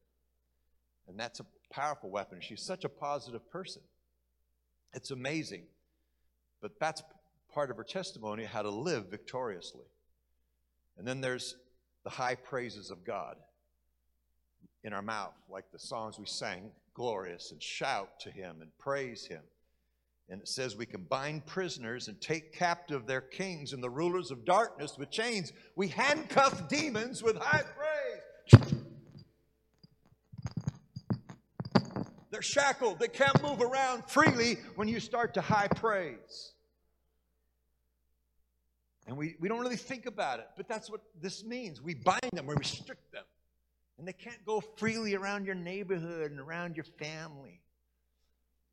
And 1.09 1.18
that's 1.18 1.40
a 1.40 1.46
powerful 1.72 2.11
weapon. 2.11 2.40
She's 2.42 2.61
such 2.61 2.85
a 2.85 2.90
positive 2.90 3.51
person. 3.51 3.81
It's 4.96 5.11
amazing. 5.11 5.64
But 6.62 6.72
that's 6.80 7.02
part 7.52 7.70
of 7.70 7.76
her 7.76 7.85
testimony 7.85 8.44
how 8.44 8.62
to 8.62 8.70
live 8.70 9.11
victoriously. 9.11 9.85
And 10.98 11.06
then 11.06 11.20
there's 11.20 11.54
the 12.02 12.11
high 12.11 12.35
praises 12.35 12.90
of 12.90 13.04
God 13.04 13.37
in 14.82 14.94
our 14.94 15.02
mouth, 15.02 15.35
like 15.50 15.70
the 15.70 15.78
songs 15.78 16.18
we 16.18 16.24
sang, 16.24 16.70
glorious, 16.94 17.52
and 17.52 17.62
shout 17.62 18.18
to 18.20 18.30
Him 18.30 18.62
and 18.62 18.70
praise 18.78 19.26
Him. 19.26 19.42
And 20.30 20.40
it 20.40 20.48
says 20.48 20.76
we 20.76 20.87
can 20.87 21.02
bind 21.02 21.44
prisoners 21.44 22.09
and 22.09 22.18
take 22.20 22.52
captive 22.52 23.06
their 23.06 23.20
kings 23.20 23.74
and 23.74 23.82
the 23.82 23.90
rulers 23.90 24.30
of 24.30 24.44
darkness 24.46 24.96
with 24.98 25.11
chains. 25.11 25.52
We 25.76 25.88
handcuff 25.88 26.68
demons 26.68 27.22
with 27.22 27.37
high 27.37 27.64
praise. 27.76 28.74
They're 32.37 32.42
shackled. 32.42 32.99
They 32.99 33.09
can't 33.09 33.42
move 33.42 33.62
around 33.62 34.05
freely 34.11 34.59
when 34.75 34.88
you 34.88 35.01
start 35.01 35.33
to 35.35 35.40
high 35.40 35.68
praise. 35.68 36.53
And 39.07 39.16
we, 39.16 39.37
we 39.40 39.49
don't 39.49 39.61
really 39.61 39.79
think 39.79 40.05
about 40.05 40.40
it, 40.40 40.49
but 40.55 40.68
that's 40.68 40.90
what 40.90 41.01
this 41.18 41.42
means. 41.44 41.81
We 41.81 41.94
bind 41.94 42.29
them, 42.35 42.44
we 42.44 42.55
restrict 42.55 43.11
them. 43.11 43.25
And 43.96 44.07
they 44.07 44.12
can't 44.12 44.44
go 44.44 44.61
freely 44.77 45.14
around 45.14 45.46
your 45.46 45.55
neighborhood 45.55 46.31
and 46.31 46.38
around 46.38 46.77
your 46.77 46.85
family. 46.85 47.62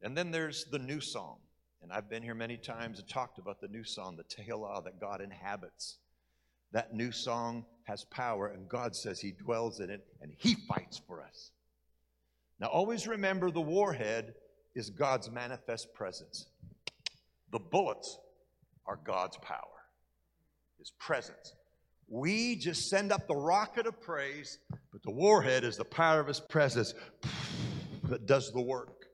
And 0.02 0.18
then 0.18 0.30
there's 0.30 0.66
the 0.66 0.80
new 0.80 1.00
song. 1.00 1.38
And 1.82 1.94
I've 1.94 2.10
been 2.10 2.22
here 2.22 2.36
many 2.36 2.58
times 2.58 3.00
and 3.00 3.08
talked 3.08 3.40
about 3.40 3.62
the 3.62 3.70
new 3.70 3.86
song, 3.86 4.18
the 4.18 4.26
Tehillah 4.26 4.84
that 4.84 5.00
God 5.00 5.22
inhabits. 5.22 6.00
That 6.74 6.94
new 6.94 7.14
song 7.14 7.64
has 7.86 8.04
power, 8.04 8.48
and 8.48 8.68
God 8.68 8.94
says 8.94 9.22
He 9.22 9.32
dwells 9.32 9.80
in 9.80 9.90
it 9.90 10.06
and 10.22 10.34
He 10.38 10.56
fights 10.68 11.00
for 11.08 11.22
us. 11.22 11.52
Now, 12.64 12.70
always 12.70 13.08
remember 13.08 13.52
the 13.52 13.60
warhead 13.60 14.36
is 14.74 14.90
God's 14.90 15.30
manifest 15.30 15.94
presence. 15.94 16.46
The 17.52 17.60
bullets 17.60 18.18
are 18.86 18.98
God's 19.04 19.36
power, 19.42 19.82
His 20.80 20.90
presence. 20.92 21.56
We 22.08 22.56
just 22.56 22.88
send 22.88 23.12
up 23.12 23.28
the 23.28 23.36
rocket 23.36 23.86
of 23.86 24.00
praise, 24.00 24.60
but 24.94 25.04
the 25.04 25.12
warhead 25.12 25.66
is 25.66 25.76
the 25.76 25.84
power 25.84 26.22
of 26.22 26.28
His 26.28 26.40
presence 26.40 26.94
that 28.06 28.28
does 28.28 28.54
the 28.54 28.62
work. 28.62 29.08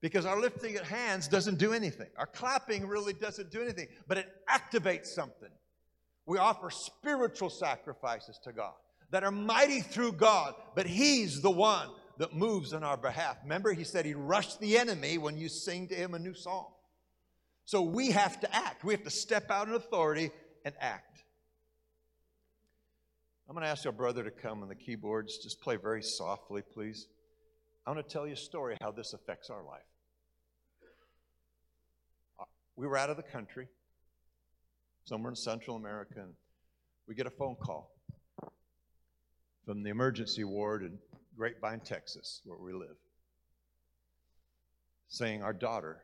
Because 0.00 0.24
our 0.24 0.40
lifting 0.40 0.78
of 0.78 0.88
hands 0.88 1.28
doesn't 1.28 1.58
do 1.58 1.74
anything. 1.74 2.08
Our 2.16 2.26
clapping 2.26 2.88
really 2.88 3.12
doesn't 3.12 3.50
do 3.50 3.60
anything, 3.60 3.88
but 4.08 4.16
it 4.16 4.32
activates 4.48 5.08
something. 5.08 5.50
We 6.24 6.38
offer 6.38 6.70
spiritual 6.70 7.50
sacrifices 7.50 8.40
to 8.44 8.52
God 8.54 8.72
that 9.10 9.24
are 9.24 9.30
mighty 9.30 9.82
through 9.82 10.12
God, 10.12 10.54
but 10.74 10.86
He's 10.86 11.42
the 11.42 11.50
one 11.50 11.90
that 12.18 12.34
moves 12.34 12.72
on 12.72 12.84
our 12.84 12.96
behalf. 12.96 13.36
Remember, 13.42 13.72
he 13.72 13.84
said 13.84 14.06
he'd 14.06 14.16
rush 14.16 14.56
the 14.56 14.78
enemy 14.78 15.18
when 15.18 15.36
you 15.36 15.48
sing 15.48 15.88
to 15.88 15.94
him 15.94 16.14
a 16.14 16.18
new 16.18 16.34
song. 16.34 16.68
So 17.64 17.82
we 17.82 18.10
have 18.10 18.40
to 18.40 18.54
act. 18.54 18.84
We 18.84 18.92
have 18.92 19.04
to 19.04 19.10
step 19.10 19.50
out 19.50 19.68
in 19.68 19.74
authority 19.74 20.30
and 20.64 20.74
act. 20.80 21.24
I'm 23.48 23.54
going 23.54 23.64
to 23.64 23.70
ask 23.70 23.84
our 23.84 23.92
brother 23.92 24.22
to 24.22 24.30
come 24.30 24.62
on 24.62 24.68
the 24.68 24.74
keyboards. 24.74 25.38
Just 25.38 25.60
play 25.60 25.76
very 25.76 26.02
softly, 26.02 26.62
please. 26.62 27.08
I 27.86 27.90
want 27.90 28.06
to 28.06 28.12
tell 28.12 28.26
you 28.26 28.32
a 28.32 28.36
story 28.36 28.76
how 28.80 28.90
this 28.90 29.12
affects 29.12 29.50
our 29.50 29.62
life. 29.62 29.82
Uh, 32.40 32.44
we 32.76 32.86
were 32.86 32.96
out 32.96 33.10
of 33.10 33.18
the 33.18 33.22
country, 33.22 33.68
somewhere 35.04 35.30
in 35.30 35.36
Central 35.36 35.76
America, 35.76 36.20
and 36.20 36.32
we 37.06 37.14
get 37.14 37.26
a 37.26 37.30
phone 37.30 37.56
call 37.56 37.90
from 39.66 39.82
the 39.82 39.90
emergency 39.90 40.44
ward 40.44 40.82
in 40.82 40.98
Grapevine, 41.36 41.80
Texas, 41.80 42.40
where 42.44 42.58
we 42.58 42.72
live, 42.72 42.96
saying, 45.08 45.42
Our 45.42 45.52
daughter 45.52 46.02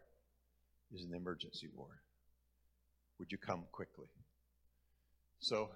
is 0.93 1.05
in 1.05 1.11
the 1.11 1.17
emergency 1.17 1.69
ward. 1.75 1.99
Would 3.19 3.31
you 3.31 3.39
come 3.39 3.65
quickly? 3.73 4.07
So 5.41 5.71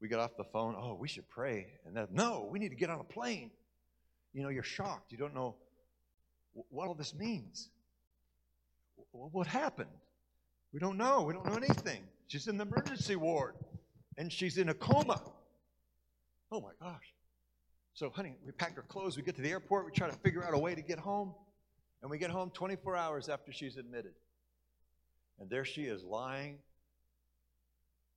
we 0.00 0.08
get 0.08 0.18
off 0.18 0.36
the 0.36 0.44
phone. 0.44 0.74
Oh, 0.78 0.94
we 0.94 1.08
should 1.08 1.28
pray. 1.28 1.66
And 1.86 1.96
then, 1.96 2.08
no, 2.12 2.48
we 2.50 2.58
need 2.58 2.70
to 2.70 2.76
get 2.76 2.90
on 2.90 3.00
a 3.00 3.04
plane. 3.04 3.50
You 4.32 4.42
know, 4.42 4.48
you're 4.48 4.62
shocked. 4.62 5.12
You 5.12 5.18
don't 5.18 5.34
know 5.34 5.54
what 6.70 6.88
all 6.88 6.94
this 6.94 7.14
means. 7.14 7.68
What 9.12 9.46
happened? 9.46 9.90
We 10.72 10.80
don't 10.80 10.98
know. 10.98 11.22
We 11.22 11.32
don't 11.32 11.46
know 11.46 11.56
anything. 11.56 12.02
She's 12.26 12.48
in 12.48 12.56
the 12.56 12.64
emergency 12.64 13.16
ward 13.16 13.54
and 14.18 14.32
she's 14.32 14.58
in 14.58 14.68
a 14.68 14.74
coma. 14.74 15.22
Oh 16.50 16.60
my 16.60 16.72
gosh. 16.80 17.13
So, 17.94 18.10
honey, 18.10 18.34
we 18.44 18.50
pack 18.50 18.74
her 18.74 18.82
clothes. 18.82 19.16
We 19.16 19.22
get 19.22 19.36
to 19.36 19.42
the 19.42 19.50
airport. 19.50 19.86
We 19.86 19.92
try 19.92 20.10
to 20.10 20.16
figure 20.16 20.44
out 20.44 20.52
a 20.52 20.58
way 20.58 20.74
to 20.74 20.82
get 20.82 20.98
home. 20.98 21.32
And 22.02 22.10
we 22.10 22.18
get 22.18 22.30
home 22.30 22.50
24 22.50 22.96
hours 22.96 23.28
after 23.28 23.52
she's 23.52 23.76
admitted. 23.76 24.14
And 25.38 25.48
there 25.48 25.64
she 25.64 25.84
is 25.84 26.02
lying 26.02 26.58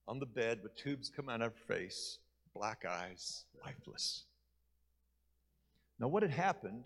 on 0.07 0.19
the 0.19 0.25
bed 0.25 0.59
with 0.63 0.75
tubes 0.75 1.11
coming 1.15 1.35
out 1.35 1.41
of 1.41 1.53
her 1.53 1.75
face, 1.75 2.17
black 2.55 2.85
eyes, 2.89 3.45
lifeless. 3.63 4.23
Now, 5.99 6.07
what 6.07 6.23
had 6.23 6.31
happened 6.31 6.83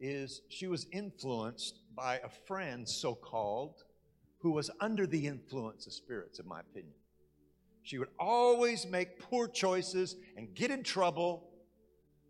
is 0.00 0.42
she 0.48 0.66
was 0.66 0.86
influenced 0.92 1.80
by 1.94 2.16
a 2.18 2.28
friend, 2.46 2.88
so 2.88 3.14
called, 3.14 3.84
who 4.40 4.50
was 4.50 4.70
under 4.80 5.06
the 5.06 5.26
influence 5.26 5.86
of 5.86 5.92
spirits, 5.92 6.40
in 6.40 6.48
my 6.48 6.60
opinion. 6.60 6.94
She 7.82 7.98
would 7.98 8.08
always 8.18 8.86
make 8.86 9.20
poor 9.20 9.46
choices 9.48 10.16
and 10.36 10.54
get 10.54 10.70
in 10.70 10.82
trouble 10.82 11.47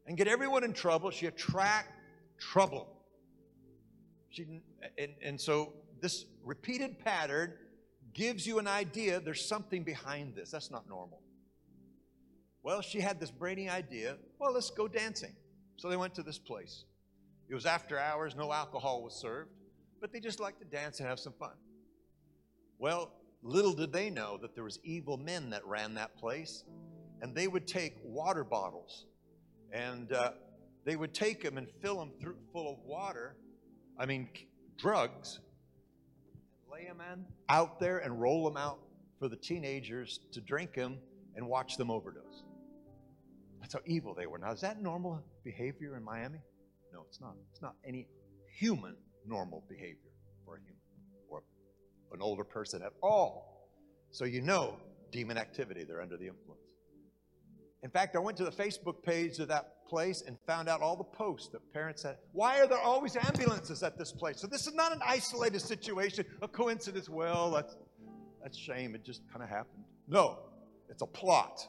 and 0.08 0.16
get 0.16 0.26
everyone 0.26 0.64
in 0.64 0.72
trouble. 0.72 1.10
She 1.10 1.26
attract 1.26 1.92
trouble. 2.38 2.88
She, 4.30 4.62
and, 4.96 5.12
and 5.22 5.40
so 5.40 5.74
this 6.00 6.24
repeated 6.42 6.98
pattern 6.98 7.52
gives 8.14 8.46
you 8.46 8.58
an 8.58 8.66
idea 8.66 9.20
there's 9.20 9.46
something 9.46 9.84
behind 9.84 10.34
this. 10.34 10.50
That's 10.50 10.70
not 10.70 10.88
normal. 10.88 11.20
Well, 12.62 12.80
she 12.80 13.00
had 13.00 13.20
this 13.20 13.30
brainy 13.30 13.68
idea 13.68 14.16
well, 14.40 14.52
let's 14.52 14.70
go 14.70 14.88
dancing. 14.88 15.34
So 15.76 15.88
they 15.88 15.96
went 15.96 16.14
to 16.14 16.22
this 16.22 16.38
place. 16.38 16.84
It 17.48 17.54
was 17.54 17.66
after 17.66 17.98
hours, 17.98 18.34
no 18.34 18.52
alcohol 18.52 19.02
was 19.02 19.14
served, 19.14 19.50
but 20.00 20.12
they 20.12 20.20
just 20.20 20.40
liked 20.40 20.58
to 20.60 20.64
dance 20.64 21.00
and 21.00 21.08
have 21.08 21.20
some 21.20 21.32
fun. 21.34 21.52
Well, 22.78 23.12
little 23.42 23.72
did 23.72 23.92
they 23.92 24.10
know 24.10 24.38
that 24.38 24.54
there 24.54 24.64
was 24.64 24.78
evil 24.82 25.16
men 25.16 25.50
that 25.50 25.66
ran 25.66 25.94
that 25.94 26.16
place, 26.16 26.64
and 27.20 27.34
they 27.34 27.46
would 27.46 27.66
take 27.66 27.94
water 28.04 28.44
bottles 28.44 29.06
and 29.72 30.12
uh, 30.12 30.32
they 30.84 30.96
would 30.96 31.14
take 31.14 31.42
them 31.42 31.58
and 31.58 31.68
fill 31.82 31.98
them 31.98 32.12
through, 32.20 32.36
full 32.52 32.72
of 32.72 32.78
water 32.84 33.36
I 33.98 34.06
mean, 34.06 34.28
drugs, 34.78 35.40
and 36.32 36.72
lay 36.72 36.86
them 36.86 37.02
in, 37.12 37.24
out 37.48 37.80
there 37.80 37.98
and 37.98 38.20
roll 38.20 38.44
them 38.44 38.56
out 38.56 38.78
for 39.18 39.28
the 39.28 39.36
teenagers 39.36 40.20
to 40.32 40.40
drink 40.40 40.74
them 40.74 40.98
and 41.34 41.46
watch 41.46 41.76
them 41.76 41.90
overdose. 41.90 42.44
That's 43.60 43.74
how 43.74 43.80
evil 43.86 44.14
they 44.14 44.26
were. 44.26 44.38
Now, 44.38 44.52
is 44.52 44.60
that 44.60 44.80
normal 44.80 45.20
behavior 45.44 45.96
in 45.96 46.04
Miami? 46.04 46.38
No, 46.92 47.04
it's 47.08 47.20
not. 47.20 47.34
It's 47.50 47.60
not 47.60 47.74
any 47.84 48.06
human 48.56 48.94
normal 49.26 49.64
behavior 49.68 50.12
for 50.44 50.56
a 50.56 50.60
human 50.60 50.76
or 51.28 51.42
an 52.12 52.22
older 52.22 52.44
person 52.44 52.82
at 52.82 52.92
all. 53.02 53.68
So 54.12 54.24
you 54.24 54.40
know 54.40 54.78
demon 55.10 55.36
activity, 55.36 55.84
they're 55.84 56.00
under 56.00 56.16
the 56.16 56.28
influence. 56.28 56.67
In 57.82 57.90
fact, 57.90 58.16
I 58.16 58.18
went 58.18 58.36
to 58.38 58.44
the 58.44 58.50
Facebook 58.50 59.02
page 59.02 59.38
of 59.38 59.48
that 59.48 59.86
place 59.86 60.22
and 60.26 60.36
found 60.46 60.68
out 60.68 60.82
all 60.82 60.96
the 60.96 61.04
posts 61.04 61.48
that 61.50 61.72
parents 61.72 62.02
had. 62.02 62.16
Why 62.32 62.58
are 62.58 62.66
there 62.66 62.78
always 62.78 63.16
ambulances 63.16 63.82
at 63.82 63.96
this 63.96 64.10
place? 64.10 64.40
So 64.40 64.48
this 64.48 64.66
is 64.66 64.74
not 64.74 64.92
an 64.92 65.00
isolated 65.06 65.60
situation, 65.60 66.24
a 66.42 66.48
coincidence. 66.48 67.08
Well, 67.08 67.52
that's 67.52 67.76
that's 68.42 68.58
shame. 68.58 68.94
It 68.94 69.04
just 69.04 69.22
kind 69.30 69.42
of 69.42 69.48
happened. 69.48 69.84
No, 70.08 70.38
it's 70.88 71.02
a 71.02 71.06
plot. 71.06 71.60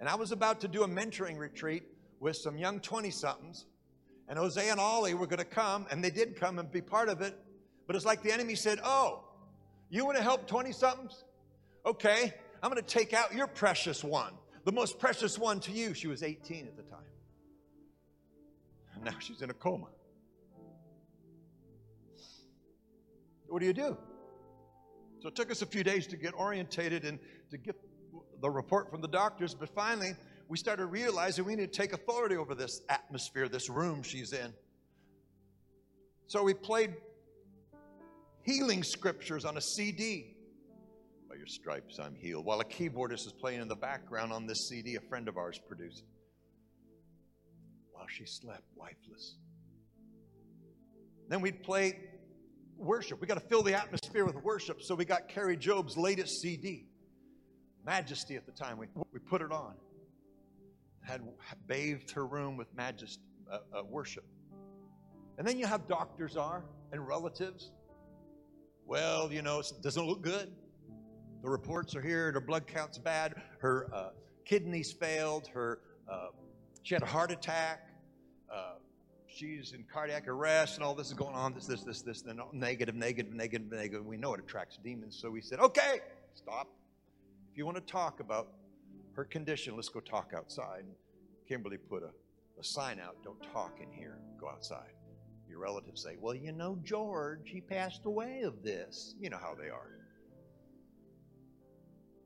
And 0.00 0.08
I 0.08 0.14
was 0.14 0.32
about 0.32 0.60
to 0.60 0.68
do 0.68 0.82
a 0.82 0.88
mentoring 0.88 1.38
retreat 1.38 1.84
with 2.20 2.36
some 2.36 2.58
young 2.58 2.80
20 2.80 3.10
somethings, 3.10 3.66
and 4.28 4.38
Jose 4.38 4.68
and 4.68 4.78
Ollie 4.78 5.14
were 5.14 5.26
going 5.26 5.38
to 5.38 5.44
come, 5.44 5.86
and 5.90 6.04
they 6.04 6.10
did 6.10 6.36
come 6.36 6.58
and 6.58 6.70
be 6.70 6.82
part 6.82 7.08
of 7.08 7.22
it. 7.22 7.38
But 7.86 7.96
it's 7.96 8.04
like 8.04 8.22
the 8.22 8.32
enemy 8.32 8.54
said, 8.54 8.80
Oh, 8.84 9.24
you 9.88 10.04
want 10.04 10.18
to 10.18 10.22
help 10.22 10.46
20 10.46 10.72
somethings? 10.72 11.24
Okay, 11.86 12.34
I'm 12.62 12.70
going 12.70 12.82
to 12.82 12.88
take 12.88 13.14
out 13.14 13.32
your 13.32 13.46
precious 13.46 14.04
one 14.04 14.32
the 14.66 14.72
most 14.72 14.98
precious 14.98 15.38
one 15.38 15.60
to 15.60 15.70
you. 15.70 15.94
She 15.94 16.08
was 16.08 16.24
18 16.24 16.66
at 16.66 16.76
the 16.76 16.82
time. 16.82 16.98
And 18.94 19.04
now 19.04 19.14
she's 19.20 19.40
in 19.40 19.48
a 19.48 19.54
coma. 19.54 19.86
What 23.46 23.60
do 23.60 23.66
you 23.66 23.72
do? 23.72 23.96
So 25.20 25.28
it 25.28 25.36
took 25.36 25.52
us 25.52 25.62
a 25.62 25.66
few 25.66 25.84
days 25.84 26.08
to 26.08 26.16
get 26.16 26.34
orientated 26.34 27.04
and 27.04 27.20
to 27.50 27.56
get 27.56 27.76
the 28.40 28.50
report 28.50 28.90
from 28.90 29.00
the 29.00 29.08
doctors, 29.08 29.54
but 29.54 29.68
finally 29.68 30.14
we 30.48 30.58
started 30.58 30.86
realizing 30.86 31.44
we 31.44 31.54
need 31.54 31.72
to 31.72 31.78
take 31.78 31.92
authority 31.92 32.36
over 32.36 32.56
this 32.56 32.82
atmosphere, 32.88 33.48
this 33.48 33.70
room 33.70 34.02
she's 34.02 34.32
in. 34.32 34.52
So 36.26 36.42
we 36.42 36.54
played 36.54 36.94
healing 38.42 38.82
scriptures 38.82 39.44
on 39.44 39.56
a 39.56 39.60
CD 39.60 40.35
your 41.36 41.46
stripes 41.46 41.98
I'm 41.98 42.14
healed. 42.14 42.44
While 42.44 42.60
a 42.60 42.64
keyboardist 42.64 43.26
is 43.26 43.32
playing 43.38 43.60
in 43.60 43.68
the 43.68 43.76
background 43.76 44.32
on 44.32 44.46
this 44.46 44.68
CD 44.68 44.96
a 44.96 45.00
friend 45.00 45.28
of 45.28 45.36
ours 45.36 45.58
produced. 45.58 46.04
While 47.92 48.06
she 48.08 48.24
slept, 48.26 48.64
lifeless. 48.76 49.36
Then 51.28 51.40
we'd 51.40 51.62
play 51.62 51.98
worship. 52.76 53.20
We 53.20 53.26
got 53.26 53.40
to 53.40 53.48
fill 53.48 53.62
the 53.62 53.74
atmosphere 53.74 54.24
with 54.24 54.36
worship. 54.36 54.82
So 54.82 54.94
we 54.94 55.04
got 55.04 55.28
Kari 55.28 55.56
Jobe's 55.56 55.96
latest 55.96 56.40
CD, 56.40 56.86
Majesty 57.84 58.36
at 58.36 58.46
the 58.46 58.52
time. 58.52 58.78
We, 58.78 58.86
we 59.12 59.18
put 59.18 59.42
it 59.42 59.52
on. 59.52 59.74
Had 61.02 61.22
bathed 61.66 62.10
her 62.12 62.26
room 62.26 62.56
with 62.56 62.66
majesty, 62.74 63.22
uh, 63.50 63.58
uh, 63.72 63.84
worship. 63.84 64.24
And 65.38 65.46
then 65.46 65.58
you 65.58 65.66
have 65.66 65.86
doctors 65.86 66.36
are 66.36 66.64
and 66.92 67.06
relatives. 67.06 67.70
Well, 68.84 69.32
you 69.32 69.42
know, 69.42 69.60
it 69.60 69.70
doesn't 69.82 70.04
look 70.04 70.22
good. 70.22 70.52
The 71.42 71.48
reports 71.48 71.94
are 71.94 72.02
here. 72.02 72.32
Her 72.32 72.40
blood 72.40 72.66
count's 72.66 72.98
bad. 72.98 73.34
Her 73.58 73.88
uh, 73.92 74.10
kidneys 74.44 74.92
failed. 74.92 75.48
Her 75.48 75.80
uh, 76.10 76.28
she 76.82 76.94
had 76.94 77.02
a 77.02 77.06
heart 77.06 77.32
attack. 77.32 77.88
Uh, 78.52 78.74
she's 79.26 79.72
in 79.72 79.84
cardiac 79.92 80.28
arrest, 80.28 80.76
and 80.76 80.84
all 80.84 80.94
this 80.94 81.08
is 81.08 81.14
going 81.14 81.34
on. 81.34 81.52
This, 81.52 81.66
this, 81.66 81.82
this, 81.82 82.02
this, 82.02 82.22
then 82.22 82.40
negative, 82.52 82.94
negative, 82.94 83.32
negative, 83.34 83.70
negative. 83.70 84.06
We 84.06 84.16
know 84.16 84.34
it 84.34 84.40
attracts 84.40 84.78
demons. 84.82 85.18
So 85.20 85.30
we 85.30 85.40
said, 85.40 85.58
okay, 85.58 86.00
stop. 86.34 86.68
If 87.50 87.58
you 87.58 87.66
want 87.66 87.76
to 87.76 87.92
talk 87.92 88.20
about 88.20 88.52
her 89.14 89.24
condition, 89.24 89.74
let's 89.74 89.88
go 89.88 90.00
talk 90.00 90.32
outside. 90.36 90.84
Kimberly 91.48 91.78
put 91.78 92.02
a, 92.02 92.10
a 92.60 92.64
sign 92.64 93.00
out: 93.00 93.16
"Don't 93.24 93.42
talk 93.52 93.78
in 93.82 93.90
here. 93.90 94.18
Go 94.40 94.48
outside." 94.48 94.92
Your 95.48 95.60
relatives 95.60 96.02
say, 96.02 96.16
"Well, 96.20 96.34
you 96.34 96.52
know, 96.52 96.78
George, 96.84 97.50
he 97.50 97.60
passed 97.60 98.04
away 98.04 98.42
of 98.42 98.62
this." 98.62 99.14
You 99.18 99.30
know 99.30 99.38
how 99.38 99.54
they 99.54 99.70
are. 99.70 99.95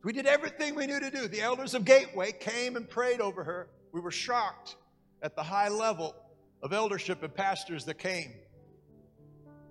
We 0.03 0.13
did 0.13 0.27
everything 0.27 0.75
we 0.75 0.87
knew 0.87 0.99
to 0.99 1.11
do. 1.11 1.29
The 1.29 1.43
elders 1.43 1.75
of 1.75 1.85
Gateway 1.85 2.33
came 2.33 2.77
and 2.77 2.89
prayed 2.89 3.21
over 3.21 3.45
her. 3.45 3.69
We 3.93 4.01
were 4.01 4.11
shocked 4.11 4.77
at 5.23 5.37
the 5.37 5.43
high 5.43 5.69
level 5.69 6.15
of 6.63 6.73
eldership 6.73 7.23
and 7.23 7.35
pastors 7.35 7.85
that 7.85 7.99
came. 7.99 8.33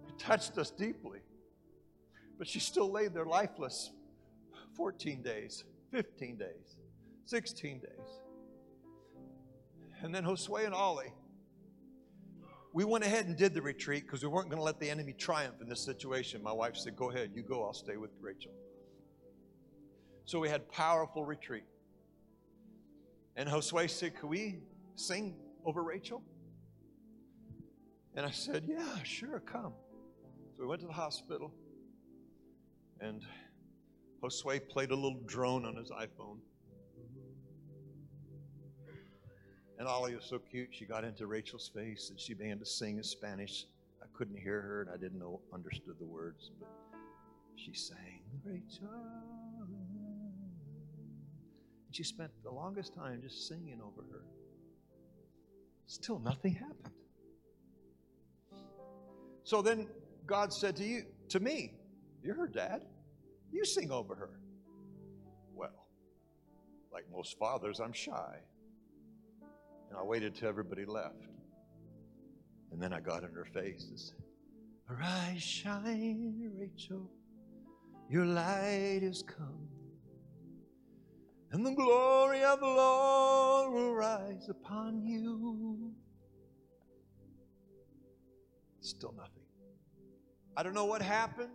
It 0.08 0.20
touched 0.20 0.58
us 0.58 0.70
deeply. 0.70 1.20
But 2.38 2.48
she 2.48 2.60
still 2.60 2.92
laid 2.92 3.14
there 3.14 3.26
lifeless 3.26 3.92
14 4.76 5.22
days, 5.22 5.64
15 5.92 6.38
days, 6.38 6.78
16 7.26 7.80
days. 7.80 7.90
And 10.02 10.16
then 10.16 10.24
Josue 10.24 10.66
and 10.66 10.74
Ollie, 10.74 11.12
we 12.72 12.86
went 12.86 13.04
ahead 13.04 13.26
and 13.26 13.36
did 13.36 13.54
the 13.54 13.62
retreat 13.62 14.06
because 14.06 14.24
we 14.24 14.30
weren't 14.30 14.50
going 14.50 14.60
to 14.60 14.64
let 14.64 14.80
the 14.80 14.90
enemy 14.90 15.14
triumph 15.14 15.56
in 15.60 15.68
this 15.68 15.84
situation. 15.84 16.42
My 16.42 16.54
wife 16.54 16.76
said, 16.76 16.96
Go 16.96 17.10
ahead, 17.10 17.32
you 17.34 17.42
go, 17.42 17.64
I'll 17.64 17.74
stay 17.74 17.98
with 17.98 18.12
Rachel. 18.22 18.52
So 20.30 20.38
we 20.38 20.48
had 20.48 20.72
powerful 20.72 21.26
retreat. 21.26 21.64
And 23.36 23.50
Josue 23.50 23.90
said, 23.90 24.16
Could 24.16 24.30
we 24.30 24.60
sing 24.94 25.34
over 25.66 25.82
Rachel? 25.82 26.22
And 28.14 28.28
I 28.28 28.30
said, 28.30 28.66
Yeah, 28.68 29.02
sure, 29.02 29.40
come. 29.40 29.74
So 30.56 30.62
we 30.62 30.68
went 30.68 30.82
to 30.82 30.86
the 30.86 30.94
hospital, 30.94 31.52
and 33.02 33.24
Josue 34.22 34.70
played 34.70 34.92
a 34.92 34.96
little 34.96 35.20
drone 35.26 35.66
on 35.66 35.76
his 35.76 35.90
iPhone. 35.90 36.38
And 39.80 39.88
Ollie 39.88 40.16
was 40.16 40.26
so 40.26 40.38
cute. 40.38 40.70
She 40.70 40.86
got 40.86 41.04
into 41.04 41.26
Rachel's 41.26 41.72
face 41.74 42.12
and 42.12 42.20
she 42.20 42.36
began 42.36 42.60
to 42.60 42.68
sing 42.68 42.98
in 42.98 43.04
Spanish. 43.04 43.66
I 44.00 44.06
couldn't 44.16 44.38
hear 44.38 44.62
her 44.62 44.82
and 44.82 44.92
I 44.92 44.98
didn't 44.98 45.18
know 45.18 45.40
understood 45.52 45.96
the 46.00 46.06
words, 46.06 46.52
but 46.60 46.70
she 47.56 47.74
sang, 47.74 48.22
Rachel. 48.46 48.90
And 51.90 51.96
she 51.96 52.04
spent 52.04 52.30
the 52.44 52.52
longest 52.52 52.94
time 52.94 53.20
just 53.24 53.48
singing 53.48 53.82
over 53.82 54.04
her. 54.12 54.22
Still 55.88 56.20
nothing 56.20 56.54
happened. 56.54 56.94
So 59.44 59.64
then 59.64 59.88
God 60.28 60.54
said 60.54 60.76
to 60.76 60.84
you, 60.84 61.06
to 61.30 61.40
me, 61.40 61.74
You're 62.24 62.36
her 62.36 62.48
dad. 62.48 62.86
You 63.52 63.66
sing 63.66 63.90
over 63.90 64.14
her. 64.14 64.30
Well, 65.56 65.88
like 66.94 67.06
most 67.12 67.40
fathers, 67.40 67.80
I'm 67.80 67.94
shy. 67.94 68.38
And 69.90 69.98
I 69.98 70.04
waited 70.04 70.36
till 70.36 70.48
everybody 70.48 70.86
left. 70.86 71.26
And 72.72 72.80
then 72.80 72.94
I 72.94 73.00
got 73.00 73.24
in 73.24 73.32
her 73.32 73.46
face 73.46 73.88
and 73.90 74.00
said, 74.00 74.22
Arise, 74.92 75.42
shine, 75.42 76.52
Rachel. 76.56 77.10
Your 78.12 78.26
light 78.26 79.00
is 79.02 79.24
come. 79.24 79.70
And 81.52 81.66
the 81.66 81.72
glory 81.72 82.44
of 82.44 82.60
the 82.60 82.68
Lord 82.68 83.74
will 83.74 83.94
rise 83.94 84.50
upon 84.50 85.02
you. 85.04 85.92
Still 88.82 89.14
nothing. 89.18 89.44
I 90.56 90.64
don't 90.64 90.74
know 90.74 90.86
what 90.86 91.02
happened, 91.02 91.50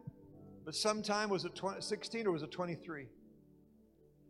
but 0.65 0.75
sometime 0.75 1.29
was 1.29 1.45
it 1.45 1.55
20, 1.55 1.81
16 1.81 2.27
or 2.27 2.33
was 2.33 2.43
it 2.43 2.51
23? 2.51 3.07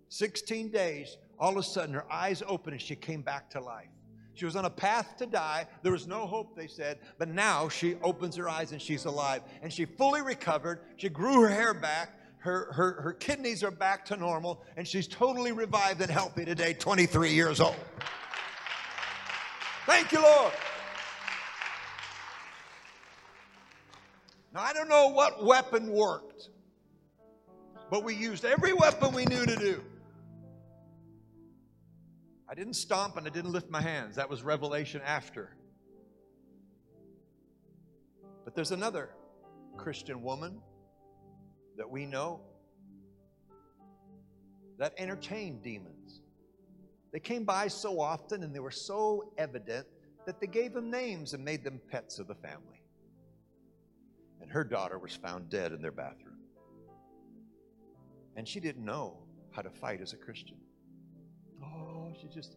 16 0.09 0.71
days, 0.71 1.17
all 1.39 1.53
of 1.53 1.57
a 1.57 1.63
sudden 1.63 1.95
her 1.95 2.11
eyes 2.13 2.43
opened 2.47 2.75
and 2.75 2.83
she 2.83 2.95
came 2.95 3.23
back 3.23 3.51
to 3.51 3.61
life. 3.61 3.89
She 4.35 4.45
was 4.45 4.57
on 4.57 4.65
a 4.65 4.71
path 4.71 5.17
to 5.19 5.27
die. 5.27 5.67
There 5.83 5.93
was 5.93 6.07
no 6.07 6.27
hope, 6.27 6.57
they 6.57 6.67
said, 6.67 6.99
but 7.19 7.29
now 7.29 7.69
she 7.69 7.95
opens 8.03 8.37
her 8.37 8.49
eyes 8.49 8.73
and 8.73 8.83
she's 8.83 9.05
alive. 9.05 9.43
And 9.63 9.73
she 9.73 9.85
fully 9.85 10.23
recovered. 10.23 10.81
She 10.97 11.09
grew 11.09 11.41
her 11.43 11.49
hair 11.49 11.73
back. 11.73 12.19
Her, 12.45 12.71
her, 12.75 13.01
her 13.01 13.13
kidneys 13.15 13.65
are 13.65 13.71
back 13.71 14.05
to 14.07 14.19
normal, 14.19 14.63
and 14.77 14.87
she's 14.87 15.09
totally 15.09 15.53
revived 15.53 16.03
and 16.03 16.11
healthy 16.11 16.45
today, 16.45 16.75
23 16.75 17.33
years 17.33 17.59
old. 17.59 17.75
Thank 19.87 20.13
you, 20.13 20.21
Lord. 20.21 20.53
Now, 24.53 24.61
I 24.61 24.75
don't 24.75 24.91
know 24.91 25.09
what 25.09 25.43
weapon 25.43 25.91
worked, 25.91 26.51
but 27.91 28.05
we 28.05 28.15
used 28.15 28.45
every 28.45 28.75
weapon 28.75 29.15
we 29.15 29.25
knew 29.25 29.47
to 29.47 29.57
do. 29.57 29.83
I 32.47 32.55
didn't 32.55 32.75
stomp 32.75 33.17
and 33.17 33.27
I 33.27 33.31
didn't 33.31 33.53
lift 33.53 33.71
my 33.71 33.81
hands. 33.81 34.17
That 34.17 34.29
was 34.29 34.43
revelation 34.43 35.01
after. 35.03 35.57
But 38.45 38.55
there's 38.55 38.71
another 38.71 39.09
Christian 39.79 40.23
woman 40.23 40.61
that 41.77 41.89
we 41.89 42.07
know 42.07 42.41
that 44.79 44.95
entertained 44.99 45.63
demons. 45.63 46.21
They 47.13 47.21
came 47.21 47.45
by 47.45 47.69
so 47.69 48.01
often 48.01 48.43
and 48.43 48.55
they 48.55 48.61
were 48.61 48.71
so 48.71 49.33
evident 49.39 49.87
that 50.27 50.41
they 50.41 50.47
gave 50.47 50.73
them 50.73 50.91
names 50.91 51.35
and 51.35 51.45
made 51.45 51.63
them 51.63 51.81
pets 51.91 52.19
of 52.19 52.27
the 52.27 52.35
family. 52.35 52.83
And 54.41 54.51
her 54.51 54.65
daughter 54.65 54.99
was 54.99 55.15
found 55.15 55.49
dead 55.49 55.73
in 55.73 55.81
their 55.81 55.93
bathroom. 55.93 56.39
And 58.37 58.49
she 58.49 58.59
didn't 58.59 58.85
know 58.85 59.19
how 59.53 59.63
to 59.63 59.71
fight 59.71 60.01
as 60.01 60.13
a 60.13 60.17
Christian. 60.17 60.57
Oh, 61.63 62.13
she 62.21 62.27
just 62.29 62.57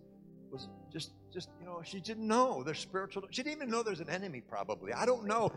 was 0.51 0.69
just 0.91 1.11
just 1.31 1.49
you 1.59 1.65
know 1.65 1.81
she 1.83 1.99
didn't 1.99 2.27
know 2.27 2.63
there's 2.63 2.79
spiritual 2.79 3.23
she 3.31 3.43
didn't 3.43 3.57
even 3.57 3.69
know 3.69 3.83
there's 3.83 3.99
an 3.99 4.09
enemy 4.09 4.41
probably 4.41 4.93
i 4.93 5.05
don't 5.05 5.25
know 5.25 5.51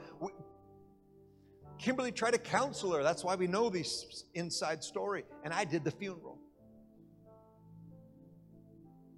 kimberly 1.80 2.12
tried 2.12 2.32
to 2.32 2.38
counsel 2.38 2.92
her. 2.92 3.02
That's 3.02 3.24
why 3.24 3.34
we 3.34 3.46
know 3.46 3.70
this 3.70 4.24
inside 4.34 4.84
story. 4.84 5.24
And 5.44 5.52
i 5.52 5.64
did 5.64 5.82
the 5.82 5.90
funeral. 5.90 6.38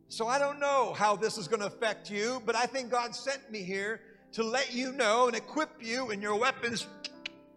So 0.08 0.28
i 0.28 0.38
don't 0.38 0.60
know 0.60 0.92
how 0.92 1.16
this 1.16 1.38
is 1.38 1.48
going 1.48 1.60
to 1.60 1.66
affect 1.66 2.10
you 2.10 2.42
but 2.44 2.54
i 2.54 2.66
think 2.66 2.90
god 2.90 3.14
sent 3.14 3.50
me 3.50 3.62
here 3.62 4.00
to 4.32 4.42
let 4.42 4.72
you 4.72 4.92
know 4.92 5.26
and 5.26 5.36
equip 5.36 5.70
you 5.80 6.10
in 6.10 6.20
your 6.20 6.36
weapons 6.38 6.86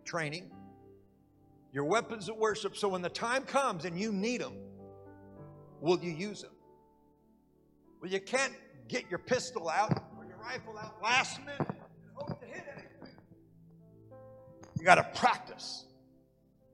training 0.06 0.50
your 1.74 1.84
weapons 1.84 2.30
of 2.30 2.38
worship. 2.38 2.78
So 2.78 2.88
when 2.88 3.02
the 3.02 3.10
time 3.10 3.44
comes 3.44 3.84
and 3.84 4.00
you 4.00 4.14
need 4.14 4.40
them 4.40 4.54
will 5.82 6.00
you 6.00 6.12
use 6.12 6.42
them 6.42 6.52
well, 8.02 8.10
you 8.10 8.22
can't 8.22 8.54
get 8.88 9.04
your 9.10 9.20
pistol 9.20 9.68
out 9.68 9.92
or 10.18 10.26
your 10.26 10.38
rifle 10.38 10.78
out 10.78 10.96
last 11.04 11.42
minute 11.42 11.85
Got 14.86 14.96
to 14.96 15.20
practice. 15.20 15.84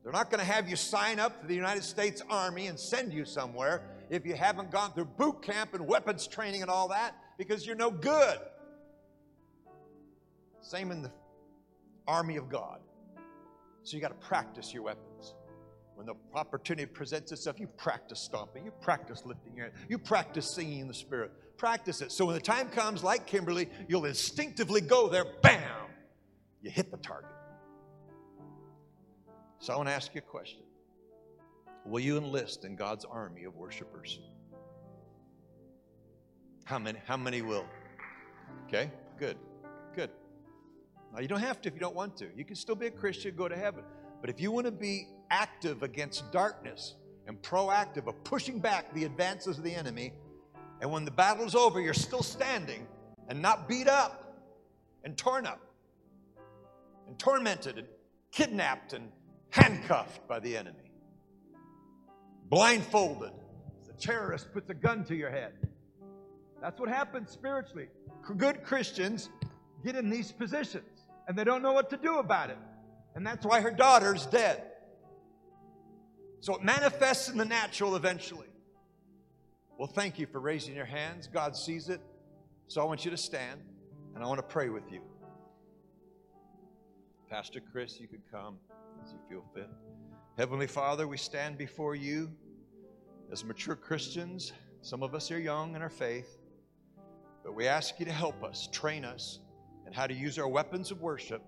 They're 0.04 0.12
not 0.12 0.30
going 0.30 0.42
to 0.42 0.46
have 0.46 0.68
you 0.68 0.76
sign 0.76 1.18
up 1.18 1.40
for 1.40 1.48
the 1.48 1.56
United 1.56 1.84
States 1.84 2.22
Army 2.30 2.68
and 2.68 2.78
send 2.78 3.14
you 3.14 3.24
somewhere 3.24 3.84
if 4.10 4.26
you 4.26 4.36
haven't 4.36 4.70
gone 4.70 4.92
through 4.92 5.06
boot 5.06 5.42
camp 5.42 5.74
and 5.74 5.88
weapons 5.88 6.28
training 6.28 6.62
and 6.62 6.70
all 6.70 6.90
that 6.90 7.16
because 7.38 7.66
you're 7.66 7.78
no 7.78 7.90
good. 7.90 8.38
Same 10.60 10.92
in 10.92 11.04
the 11.04 11.12
army 12.06 12.36
of 12.36 12.50
God. 12.50 12.80
So 13.84 13.96
you 13.96 14.02
got 14.02 14.10
to 14.10 14.28
practice 14.28 14.74
your 14.74 14.84
weapons. 14.84 15.34
When 15.96 16.06
the 16.06 16.16
opportunity 16.34 16.88
presents 16.88 17.32
itself, 17.32 17.62
you 17.62 17.68
practice 17.78 18.20
stomping, 18.20 18.66
you 18.66 18.72
practice 18.82 19.24
lifting 19.26 19.56
your 19.56 19.68
hand, 19.68 19.78
you 19.88 19.98
practice 19.98 20.54
singing 20.54 20.80
in 20.80 20.88
the 20.90 20.94
Spirit. 20.94 21.32
Practice 21.58 22.02
it. 22.02 22.12
So 22.12 22.26
when 22.26 22.36
the 22.36 22.42
time 22.42 22.68
comes, 22.70 23.06
like 23.06 23.26
Kimberly, 23.26 23.70
you'll 23.88 24.06
instinctively 24.06 24.82
go 24.82 25.08
there, 25.08 25.26
bam, 25.42 25.88
you 26.62 26.72
hit 26.72 26.92
the 26.92 26.98
target. 26.98 27.30
So 29.62 29.72
I 29.72 29.78
want 29.78 29.90
to 29.90 29.94
ask 29.94 30.16
you 30.16 30.20
a 30.20 30.30
question 30.30 30.64
Will 31.86 32.00
you 32.00 32.18
enlist 32.18 32.66
in 32.66 32.76
God's 32.76 33.06
army 33.06 33.44
of 33.44 33.56
worshipers? 33.56 34.20
How 36.66 36.80
many? 36.80 37.00
How 37.06 37.16
many 37.16 37.44
will? 37.44 37.66
Okay, 38.68 38.90
good, 39.20 39.38
good. 39.96 40.10
Now 41.14 41.20
you 41.20 41.28
don't 41.28 41.42
have 41.42 41.62
to 41.62 41.70
if 41.70 41.76
you 41.76 41.80
don't 41.80 41.96
want 41.96 42.18
to. 42.18 42.30
You 42.36 42.44
can 42.44 42.56
still 42.56 42.74
be 42.74 42.88
a 42.88 42.92
Christian, 42.92 43.36
go 43.36 43.48
to 43.48 43.56
heaven. 43.56 43.84
But 44.20 44.32
if 44.32 44.42
you 44.42 44.52
want 44.52 44.66
to 44.66 44.72
be 44.72 45.08
active 45.30 45.84
against 45.84 46.32
darkness 46.32 46.96
and 47.28 47.40
proactive 47.44 48.08
of 48.08 48.24
pushing 48.24 48.60
back 48.60 48.92
the 48.96 49.04
advances 49.04 49.60
of 49.60 49.64
the 49.64 49.74
enemy, 49.74 50.14
and 50.82 50.92
when 50.92 51.06
the 51.06 51.12
battle's 51.12 51.54
over, 51.54 51.80
you're 51.80 51.94
still 51.94 52.24
standing 52.24 52.88
and 53.28 53.40
not 53.40 53.70
beat 53.70 53.88
up 53.88 54.40
and 55.04 55.16
torn 55.16 55.46
up 55.46 55.60
and 57.08 57.20
tormented 57.20 57.78
and 57.78 57.88
kidnapped 58.32 58.94
and 58.94 59.12
handcuffed 59.52 60.28
by 60.28 60.40
the 60.40 60.58
enemy, 60.58 60.92
blindfolded. 62.50 63.32
The 63.86 63.94
terrorist 63.94 64.52
puts 64.54 64.70
a 64.70 64.74
gun 64.74 65.04
to 65.06 65.16
your 65.16 65.30
head. 65.30 65.54
That's 66.62 66.80
what 66.80 66.90
happens 66.90 67.32
spiritually. 67.32 67.88
Good 68.38 68.64
Christians 68.64 69.30
get 69.84 69.96
in 69.96 70.10
these 70.10 70.32
positions 70.32 70.86
and 71.28 71.38
they 71.38 71.44
don't 71.44 71.62
know 71.62 71.74
what 71.74 71.90
to 71.90 71.98
do 71.98 72.20
about 72.20 72.50
it. 72.50 72.58
And 73.16 73.26
that's 73.26 73.46
why 73.46 73.62
her 73.62 73.72
daughter's 73.72 74.26
dead. 74.26 74.64
So 76.40 76.56
it 76.56 76.64
manifests 76.64 77.30
in 77.30 77.38
the 77.38 77.46
natural 77.46 77.96
eventually. 77.96 78.48
Well, 79.78 79.88
thank 79.88 80.18
you 80.20 80.28
for 80.28 80.40
raising 80.40 80.76
your 80.76 80.86
hands. 80.86 81.28
God 81.28 81.56
sees 81.56 81.90
it. 81.90 82.02
So 82.68 82.82
I 82.82 82.86
want 82.86 83.04
you 83.04 83.12
to 83.12 83.18
stand 83.18 83.60
and 84.16 84.24
I 84.24 84.28
want 84.28 84.38
to 84.40 84.44
pray 84.44 84.70
with 84.70 84.92
you. 84.92 85.02
Pastor 87.30 87.62
Chris, 87.72 88.00
you 88.00 88.08
could 88.08 88.22
come 88.32 88.58
as 89.04 89.12
you 89.12 89.20
feel 89.30 89.44
fit. 89.54 89.70
Heavenly 90.38 90.68
Father, 90.68 91.08
we 91.08 91.18
stand 91.18 91.58
before 91.58 91.96
you 91.96 92.32
as 93.32 93.44
mature 93.44 93.76
Christians. 93.76 94.54
Some 94.82 95.04
of 95.04 95.14
us 95.16 95.32
are 95.32 95.40
young 95.40 95.76
in 95.76 95.82
our 95.82 95.90
faith, 95.90 96.38
but 97.44 97.54
we 97.54 97.68
ask 97.68 98.00
you 98.00 98.06
to 98.06 98.12
help 98.12 98.44
us, 98.44 98.68
train 98.72 99.06
us, 99.06 99.40
and 99.86 99.96
how 99.96 100.08
to 100.08 100.14
use 100.14 100.38
our 100.38 100.48
weapons 100.48 100.92
of 100.92 101.02
worship 101.02 101.44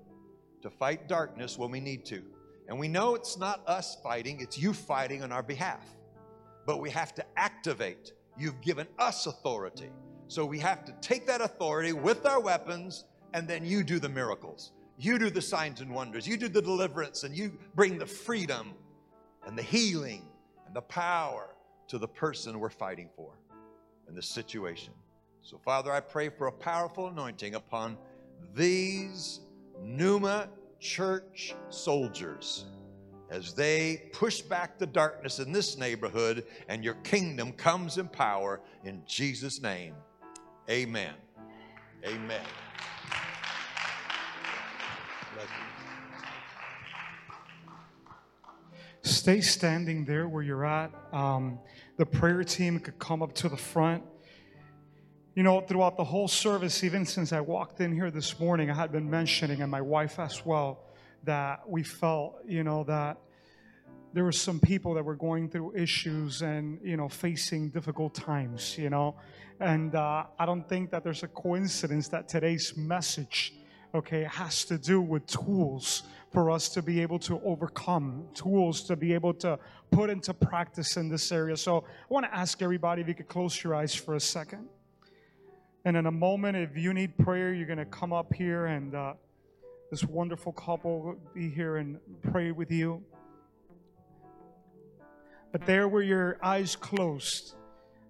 to 0.62 0.70
fight 0.70 1.08
darkness 1.08 1.58
when 1.58 1.72
we 1.72 1.80
need 1.80 2.06
to. 2.06 2.24
And 2.68 2.80
we 2.80 2.88
know 2.88 3.16
it's 3.16 3.38
not 3.38 3.68
us 3.68 3.98
fighting, 4.02 4.40
it's 4.40 4.58
you 4.58 4.74
fighting 4.74 5.24
on 5.24 5.32
our 5.32 5.44
behalf. 5.44 5.86
But 6.66 6.80
we 6.80 6.90
have 6.92 7.14
to 7.16 7.26
activate. 7.36 8.14
You've 8.38 8.62
given 8.62 8.88
us 8.98 9.26
authority. 9.26 9.90
So 10.28 10.46
we 10.46 10.60
have 10.60 10.86
to 10.86 10.94
take 11.02 11.28
that 11.28 11.42
authority 11.42 11.94
with 11.94 12.26
our 12.26 12.40
weapons, 12.40 13.06
and 13.34 13.48
then 13.48 13.66
you 13.66 13.84
do 13.84 14.00
the 14.00 14.10
miracles. 14.10 14.72
You 14.98 15.18
do 15.18 15.30
the 15.30 15.42
signs 15.42 15.82
and 15.82 15.94
wonders. 15.94 16.28
You 16.28 16.38
do 16.38 16.48
the 16.48 16.62
deliverance, 16.62 17.24
and 17.24 17.36
you 17.36 17.58
bring 17.76 17.98
the 17.98 18.06
freedom 18.06 18.74
and 19.46 19.58
the 19.58 19.64
healing 19.64 20.26
and 20.66 20.76
the 20.76 20.82
power 20.82 21.50
to 21.88 21.98
the 21.98 22.08
person 22.08 22.60
we're 22.60 22.70
fighting 22.70 23.10
for 23.16 23.34
and 24.08 24.16
the 24.16 24.22
situation. 24.22 24.94
So, 25.42 25.58
Father, 25.58 25.92
I 25.92 26.00
pray 26.00 26.30
for 26.30 26.48
a 26.48 26.52
powerful 26.52 27.08
anointing 27.08 27.56
upon 27.56 27.98
these 28.56 29.42
Pneuma 29.82 30.50
church 30.80 31.56
soldiers 31.70 32.66
as 33.30 33.54
they 33.54 34.10
push 34.14 34.42
back 34.42 34.78
the 34.78 34.86
darkness 34.86 35.40
in 35.40 35.52
this 35.52 35.78
neighborhood 35.78 36.46
and 36.68 36.84
your 36.84 36.94
kingdom 36.96 37.52
comes 37.54 37.98
in 37.98 38.08
power 38.08 38.62
in 38.84 39.02
Jesus' 39.08 39.62
name. 39.62 39.96
Amen. 40.70 41.14
Amen. 42.06 42.46
Stay 49.04 49.42
standing 49.42 50.06
there 50.06 50.30
where 50.30 50.44
you're 50.44 50.66
at. 50.66 50.90
Um, 51.12 51.60
the 51.98 52.06
prayer 52.06 52.42
team 52.44 52.80
could 52.80 52.98
come 53.00 53.22
up 53.22 53.34
to 53.36 53.50
the 53.50 53.58
front. 53.58 54.02
You 55.36 55.44
know, 55.44 55.60
throughout 55.60 55.98
the 55.98 56.06
whole 56.06 56.30
service, 56.30 56.86
even 56.86 57.06
since 57.06 57.34
I 57.34 57.42
walked 57.42 57.82
in 57.82 57.94
here 57.94 58.12
this 58.12 58.40
morning, 58.40 58.72
I 58.72 58.76
had 58.76 58.94
been 58.94 59.10
mentioning, 59.10 59.62
and 59.62 59.70
my 59.70 59.82
wife 59.82 60.20
as 60.20 60.46
well, 60.46 60.86
that 61.24 61.68
we 61.68 61.84
felt, 61.84 62.38
you 62.48 62.64
know, 62.64 62.86
that 62.86 63.18
there 64.14 64.24
were 64.24 64.32
some 64.32 64.62
people 64.62 64.94
that 64.94 65.04
were 65.04 65.16
going 65.16 65.50
through 65.50 65.76
issues 65.76 66.42
and, 66.42 66.80
you 66.82 66.96
know, 66.96 67.10
facing 67.10 67.70
difficult 67.72 68.14
times, 68.14 68.78
you 68.78 68.90
know. 68.90 69.18
And 69.60 69.96
uh, 69.96 70.28
I 70.40 70.46
don't 70.46 70.68
think 70.70 70.92
that 70.92 71.04
there's 71.04 71.24
a 71.24 71.28
coincidence 71.28 72.08
that 72.10 72.30
today's 72.30 72.78
message, 72.78 73.54
okay, 73.94 74.24
has 74.24 74.64
to 74.66 74.78
do 74.78 75.02
with 75.02 75.26
tools 75.28 76.04
for 76.34 76.50
us 76.50 76.68
to 76.70 76.82
be 76.82 77.00
able 77.00 77.20
to 77.20 77.40
overcome, 77.46 78.28
tools 78.34 78.82
to 78.82 78.96
be 78.96 79.14
able 79.14 79.36
to 79.36 79.60
put 79.92 80.10
into 80.10 80.34
practice 80.34 80.98
in 80.98 81.08
this 81.08 81.32
area. 81.32 81.56
So 81.56 81.78
I 81.78 82.14
want 82.14 82.26
to 82.26 82.36
ask 82.36 82.62
everybody 82.62 83.04
if 83.04 83.08
you 83.08 83.14
could 83.14 83.28
close 83.28 83.64
your 83.64 83.76
eyes 83.76 83.94
for 83.94 84.16
a 84.16 84.20
second. 84.20 84.68
And 85.86 85.96
in 85.96 86.08
a 86.08 86.12
moment, 86.12 86.58
if 86.58 86.76
you 86.76 86.94
need 86.94 87.16
prayer, 87.18 87.54
you're 87.54 87.68
going 87.68 87.78
to 87.78 87.86
come 87.86 88.12
up 88.12 88.34
here 88.34 88.66
and 88.66 88.96
uh, 88.96 89.14
this 89.92 90.04
wonderful 90.04 90.54
couple 90.54 91.02
will 91.02 91.20
be 91.36 91.50
here 91.50 91.78
and 91.78 92.00
pray 92.32 92.52
with 92.52 92.72
you. 92.72 93.04
But 95.52 95.68
there, 95.68 95.88
where 95.88 96.02
your 96.02 96.40
eyes 96.42 96.76
closed, 96.76 97.54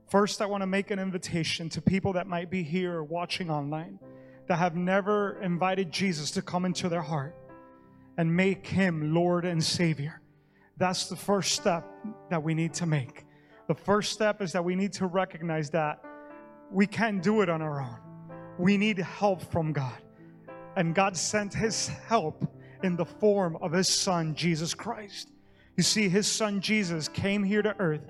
first 0.10 0.42
I 0.42 0.46
want 0.46 0.62
to 0.62 0.68
make 0.68 0.92
an 0.92 1.00
invitation 1.00 1.68
to 1.70 1.82
people 1.82 2.14
that 2.14 2.26
might 2.26 2.50
be 2.50 2.64
here 2.64 2.94
or 2.94 3.04
watching 3.04 3.50
online 3.50 4.00
that 4.48 4.60
have 4.60 4.78
never 4.78 5.42
invited 5.42 5.92
Jesus 5.92 6.32
to 6.32 6.42
come 6.42 6.64
into 6.64 6.88
their 6.88 7.02
heart 7.02 7.36
and 8.18 8.36
make 8.36 8.68
him 8.68 9.14
Lord 9.14 9.46
and 9.46 9.64
Savior. 9.64 10.22
That's 10.78 11.08
the 11.08 11.16
first 11.16 11.54
step 11.54 11.86
that 12.30 12.42
we 12.42 12.54
need 12.54 12.74
to 12.76 12.86
make. 12.86 13.26
The 13.68 13.76
first 13.76 14.12
step 14.12 14.42
is 14.42 14.52
that 14.52 14.64
we 14.64 14.76
need 14.76 14.94
to 14.94 15.08
recognize 15.08 15.70
that 15.72 16.04
we 16.72 16.88
can't 16.88 17.22
do 17.22 17.42
it 17.42 17.50
on 17.50 17.62
our 17.62 17.82
own. 17.82 18.00
We 18.58 18.78
need 18.78 18.98
help 18.98 19.42
from 19.52 19.74
God. 19.74 19.98
And 20.76 20.96
God 20.96 21.16
sent 21.16 21.54
his 21.54 21.88
help 21.88 22.46
in 22.84 22.96
the 22.96 23.06
form 23.06 23.58
of 23.62 23.72
his 23.72 23.88
son, 23.88 24.36
Jesus 24.36 24.74
Christ. 24.74 25.30
You 25.78 25.84
see, 25.84 26.10
his 26.10 26.28
son 26.28 26.60
Jesus 26.62 27.08
came 27.08 27.44
here 27.44 27.62
to 27.62 27.76
earth 27.80 28.02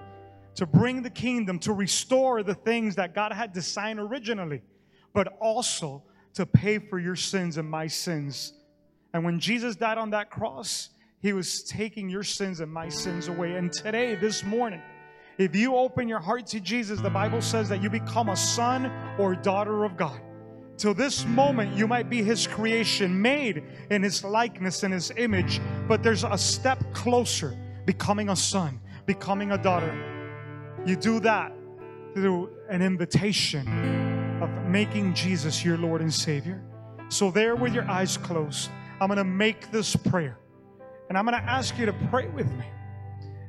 to 0.55 0.65
bring 0.65 1.01
the 1.01 1.09
kingdom, 1.09 1.59
to 1.59 1.73
restore 1.73 2.43
the 2.43 2.53
things 2.53 2.95
that 2.95 3.15
God 3.15 3.31
had 3.31 3.53
designed 3.53 3.99
originally, 3.99 4.61
but 5.13 5.27
also 5.41 6.03
to 6.35 6.45
pay 6.45 6.79
for 6.79 6.99
your 6.99 7.15
sins 7.15 7.57
and 7.57 7.69
my 7.69 7.87
sins 7.87 8.53
and 9.13 9.23
when 9.23 9.39
Jesus 9.39 9.75
died 9.75 9.97
on 9.97 10.09
that 10.11 10.29
cross, 10.29 10.89
he 11.21 11.33
was 11.33 11.63
taking 11.63 12.09
your 12.09 12.23
sins 12.23 12.59
and 12.59 12.71
my 12.71 12.89
sins 12.89 13.27
away. 13.27 13.55
And 13.55 13.71
today, 13.71 14.15
this 14.15 14.43
morning, 14.43 14.81
if 15.37 15.55
you 15.55 15.75
open 15.75 16.07
your 16.07 16.19
heart 16.19 16.47
to 16.47 16.59
Jesus, 16.59 16.99
the 16.99 17.09
Bible 17.09 17.41
says 17.41 17.69
that 17.69 17.81
you 17.81 17.89
become 17.89 18.29
a 18.29 18.35
son 18.35 18.91
or 19.19 19.35
daughter 19.35 19.83
of 19.83 19.95
God. 19.95 20.19
Till 20.77 20.93
this 20.93 21.25
moment, 21.25 21.77
you 21.77 21.87
might 21.87 22.09
be 22.09 22.23
His 22.23 22.47
creation, 22.47 23.21
made 23.21 23.63
in 23.91 24.01
His 24.01 24.23
likeness 24.23 24.83
and 24.83 24.93
His 24.93 25.11
image, 25.17 25.61
but 25.87 26.01
there's 26.01 26.23
a 26.23 26.37
step 26.37 26.83
closer 26.93 27.55
becoming 27.85 28.29
a 28.29 28.35
son, 28.35 28.79
becoming 29.05 29.51
a 29.51 29.57
daughter. 29.57 29.93
You 30.85 30.95
do 30.95 31.19
that 31.21 31.53
through 32.15 32.49
an 32.69 32.81
invitation 32.81 34.41
of 34.41 34.49
making 34.67 35.13
Jesus 35.13 35.63
your 35.63 35.77
Lord 35.77 36.01
and 36.01 36.13
Savior. 36.13 36.63
So, 37.09 37.29
there 37.31 37.55
with 37.55 37.73
your 37.73 37.89
eyes 37.89 38.17
closed, 38.17 38.69
I'm 38.99 39.07
going 39.07 39.17
to 39.17 39.23
make 39.23 39.71
this 39.71 39.95
prayer. 39.95 40.37
And 41.09 41.17
I'm 41.17 41.25
going 41.25 41.39
to 41.39 41.49
ask 41.49 41.77
you 41.77 41.85
to 41.85 41.93
pray 42.09 42.27
with 42.27 42.51
me. 42.51 42.65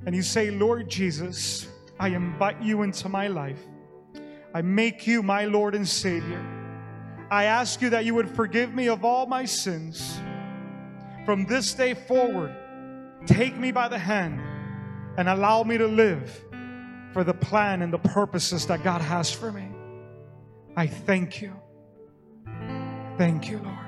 And 0.07 0.15
you 0.15 0.23
say, 0.23 0.51
Lord 0.51 0.89
Jesus, 0.89 1.69
I 1.99 2.09
invite 2.09 2.61
you 2.63 2.83
into 2.83 3.09
my 3.09 3.29
life. 3.29 3.61
I 4.53 4.63
make 4.63 5.07
you 5.07 5.23
my 5.23 5.47
Lord 5.47 5.75
and 5.75 5.89
Savior. 5.89 6.45
I 7.31 7.45
ask 7.45 7.81
you 7.81 7.91
that 7.91 8.05
you 8.05 8.15
would 8.15 8.29
forgive 8.29 8.75
me 8.75 8.89
of 8.89 9.05
all 9.05 9.27
my 9.27 9.45
sins. 9.45 10.21
From 11.25 11.47
this 11.47 11.73
day 11.75 11.95
forward, 11.95 12.55
take 13.27 13.57
me 13.57 13.73
by 13.73 13.89
the 13.89 13.99
hand 13.99 14.41
and 15.17 15.29
allow 15.29 15.63
me 15.63 15.79
to 15.79 15.87
live 15.87 16.45
for 17.13 17.25
the 17.25 17.35
plan 17.35 17.83
and 17.83 17.93
the 17.93 17.99
purposes 17.99 18.67
that 18.67 18.83
God 18.83 19.01
has 19.01 19.33
for 19.33 19.51
me. 19.51 19.69
I 20.77 20.87
thank 20.87 21.41
you. 21.41 21.55
Thank 23.17 23.49
you, 23.49 23.59
Lord. 23.59 23.84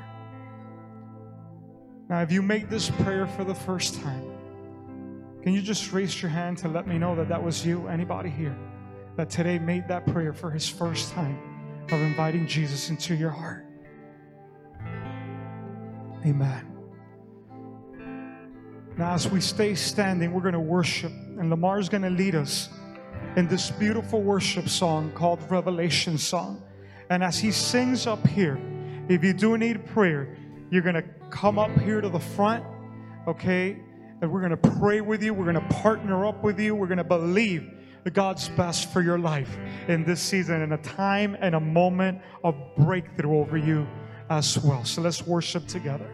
Now, 2.08 2.22
if 2.22 2.30
you 2.30 2.40
make 2.40 2.68
this 2.68 2.88
prayer 2.88 3.26
for 3.26 3.42
the 3.42 3.54
first 3.54 4.00
time, 4.00 4.32
can 5.42 5.52
you 5.52 5.60
just 5.60 5.92
raise 5.92 6.20
your 6.22 6.30
hand 6.30 6.58
to 6.58 6.68
let 6.68 6.86
me 6.86 6.98
know 6.98 7.16
that 7.16 7.28
that 7.28 7.42
was 7.42 7.66
you? 7.66 7.88
Anybody 7.88 8.30
here 8.30 8.56
that 9.16 9.28
today 9.28 9.58
made 9.58 9.88
that 9.88 10.06
prayer 10.06 10.32
for 10.32 10.50
his 10.50 10.68
first 10.68 11.12
time 11.12 11.38
of 11.86 12.00
inviting 12.00 12.46
Jesus 12.46 12.90
into 12.90 13.14
your 13.14 13.30
heart? 13.30 13.66
Amen. 16.24 16.72
Now, 18.96 19.14
as 19.14 19.28
we 19.28 19.40
stay 19.40 19.74
standing, 19.74 20.32
we're 20.32 20.40
going 20.40 20.54
to 20.54 20.60
worship, 20.60 21.12
and 21.12 21.50
Lamar's 21.50 21.88
going 21.88 22.02
to 22.02 22.10
lead 22.10 22.34
us 22.34 22.68
in 23.36 23.46
this 23.48 23.70
beautiful 23.70 24.22
worship 24.22 24.68
song 24.68 25.12
called 25.12 25.40
Revelation 25.50 26.18
Song. 26.18 26.62
And 27.10 27.22
as 27.22 27.38
he 27.38 27.50
sings 27.50 28.06
up 28.06 28.26
here, 28.26 28.58
if 29.08 29.22
you 29.22 29.32
do 29.32 29.58
need 29.58 29.84
prayer, 29.86 30.36
you're 30.70 30.82
going 30.82 30.94
to 30.94 31.04
come 31.30 31.58
up 31.58 31.76
here 31.80 32.00
to 32.00 32.08
the 32.08 32.20
front, 32.20 32.64
okay? 33.26 33.78
And 34.20 34.30
we're 34.30 34.40
going 34.40 34.50
to 34.50 34.78
pray 34.78 35.00
with 35.00 35.22
you. 35.22 35.34
We're 35.34 35.52
going 35.52 35.68
to 35.68 35.74
partner 35.76 36.26
up 36.26 36.42
with 36.42 36.58
you. 36.58 36.74
We're 36.74 36.86
going 36.86 36.98
to 36.98 37.04
believe 37.04 37.70
that 38.04 38.14
God's 38.14 38.48
best 38.50 38.92
for 38.92 39.02
your 39.02 39.18
life 39.18 39.56
in 39.88 40.04
this 40.04 40.20
season, 40.20 40.62
in 40.62 40.72
a 40.72 40.78
time 40.78 41.36
and 41.40 41.54
a 41.54 41.60
moment 41.60 42.20
of 42.44 42.54
breakthrough 42.76 43.38
over 43.38 43.56
you 43.56 43.86
as 44.30 44.58
well. 44.58 44.84
So 44.84 45.02
let's 45.02 45.26
worship 45.26 45.66
together. 45.66 46.10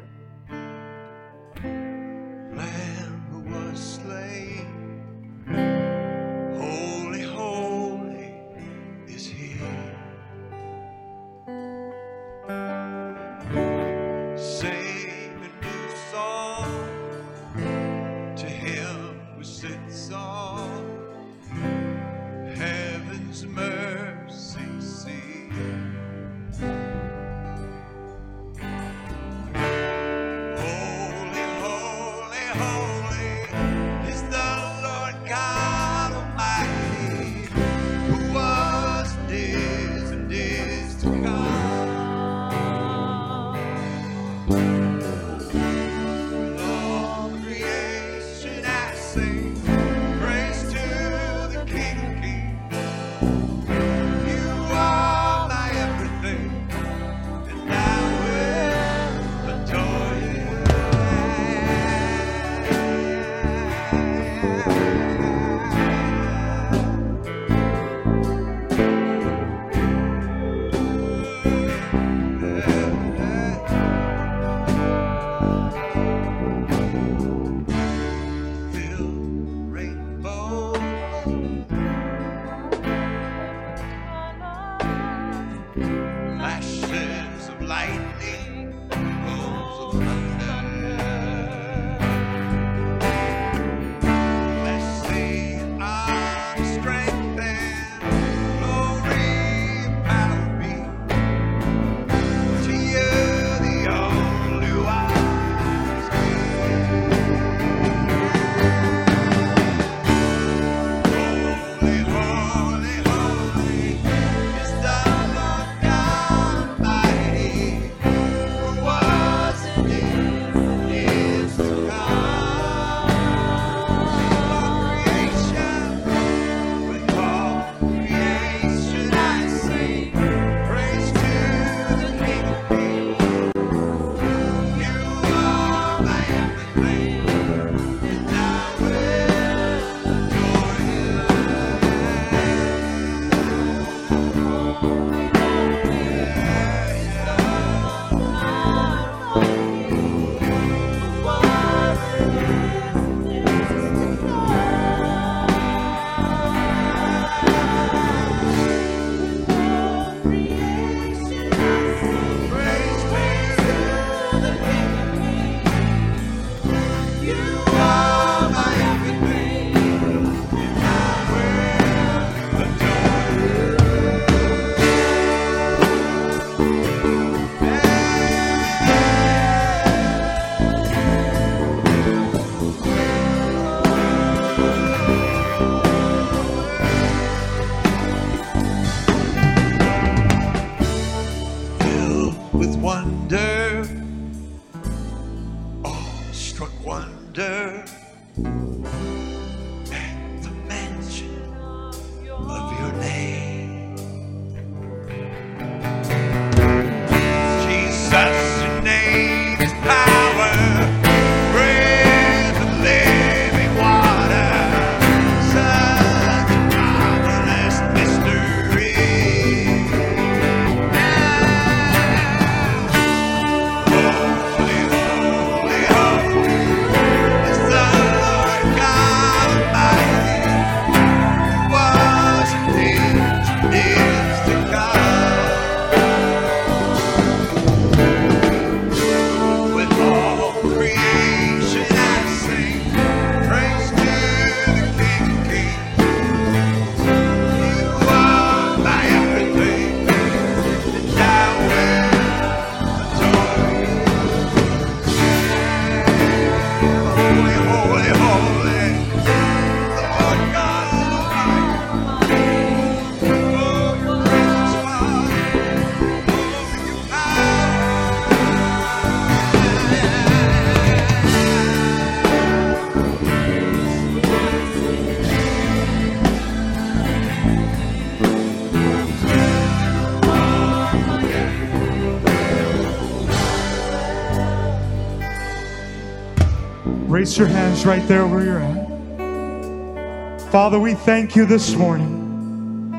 Raise 287.33 287.39
your 287.39 287.49
hands 287.49 287.87
right 287.87 288.07
there 288.09 288.27
where 288.27 288.45
you're 288.45 288.61
at. 288.61 290.43
Father, 290.53 290.79
we 290.79 290.93
thank 290.93 291.35
you 291.35 291.47
this 291.47 291.75
morning. 291.75 292.93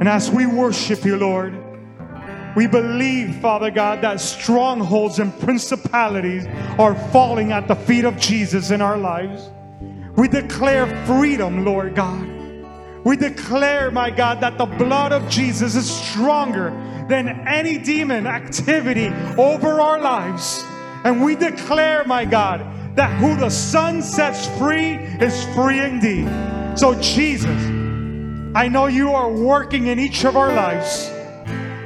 And 0.00 0.08
as 0.08 0.30
we 0.30 0.46
worship 0.46 1.04
you, 1.04 1.18
Lord, 1.18 1.54
we 2.56 2.66
believe, 2.66 3.36
Father 3.42 3.70
God, 3.70 4.00
that 4.00 4.22
strongholds 4.22 5.18
and 5.18 5.38
principalities 5.38 6.46
are 6.78 6.94
falling 7.10 7.52
at 7.52 7.68
the 7.68 7.74
feet 7.74 8.06
of 8.06 8.16
Jesus 8.16 8.70
in 8.70 8.80
our 8.80 8.96
lives. 8.96 9.50
We 10.16 10.28
declare 10.28 10.86
freedom, 11.04 11.66
Lord 11.66 11.94
God. 11.94 12.26
We 13.04 13.18
declare, 13.18 13.90
my 13.90 14.08
God, 14.08 14.40
that 14.40 14.56
the 14.56 14.64
blood 14.64 15.12
of 15.12 15.28
Jesus 15.28 15.74
is 15.74 15.94
stronger 15.94 16.70
than 17.10 17.28
any 17.46 17.76
demon 17.76 18.26
activity 18.26 19.08
over 19.36 19.82
our 19.82 20.00
lives. 20.00 20.64
And 21.04 21.22
we 21.22 21.36
declare, 21.36 22.02
my 22.06 22.24
God, 22.24 22.73
that 22.94 23.10
who 23.18 23.36
the 23.36 23.50
Son 23.50 24.02
sets 24.02 24.46
free 24.58 24.94
is 25.20 25.44
free 25.54 25.80
indeed. 25.80 26.28
So, 26.78 26.94
Jesus, 27.00 27.50
I 28.56 28.68
know 28.68 28.86
you 28.86 29.12
are 29.12 29.30
working 29.30 29.88
in 29.88 29.98
each 29.98 30.24
of 30.24 30.36
our 30.36 30.52
lives. 30.52 31.10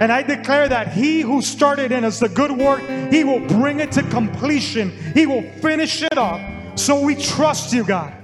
And 0.01 0.13
I 0.13 0.23
declare 0.23 0.69
that 0.69 0.93
he 0.93 1.23
who 1.23 1.43
started 1.43 1.91
in 1.91 2.05
us 2.05 2.21
the 2.21 2.29
good 2.29 2.53
work, 2.53 2.83
he 3.11 3.25
will 3.25 3.41
bring 3.41 3.81
it 3.81 3.91
to 3.93 4.03
completion. 4.05 4.93
He 5.15 5.27
will 5.27 5.43
finish 5.61 6.03
it 6.03 6.17
up. 6.17 6.41
So 6.79 7.01
we 7.01 7.17
trust 7.17 7.73
you, 7.73 7.85
God. 7.85 8.15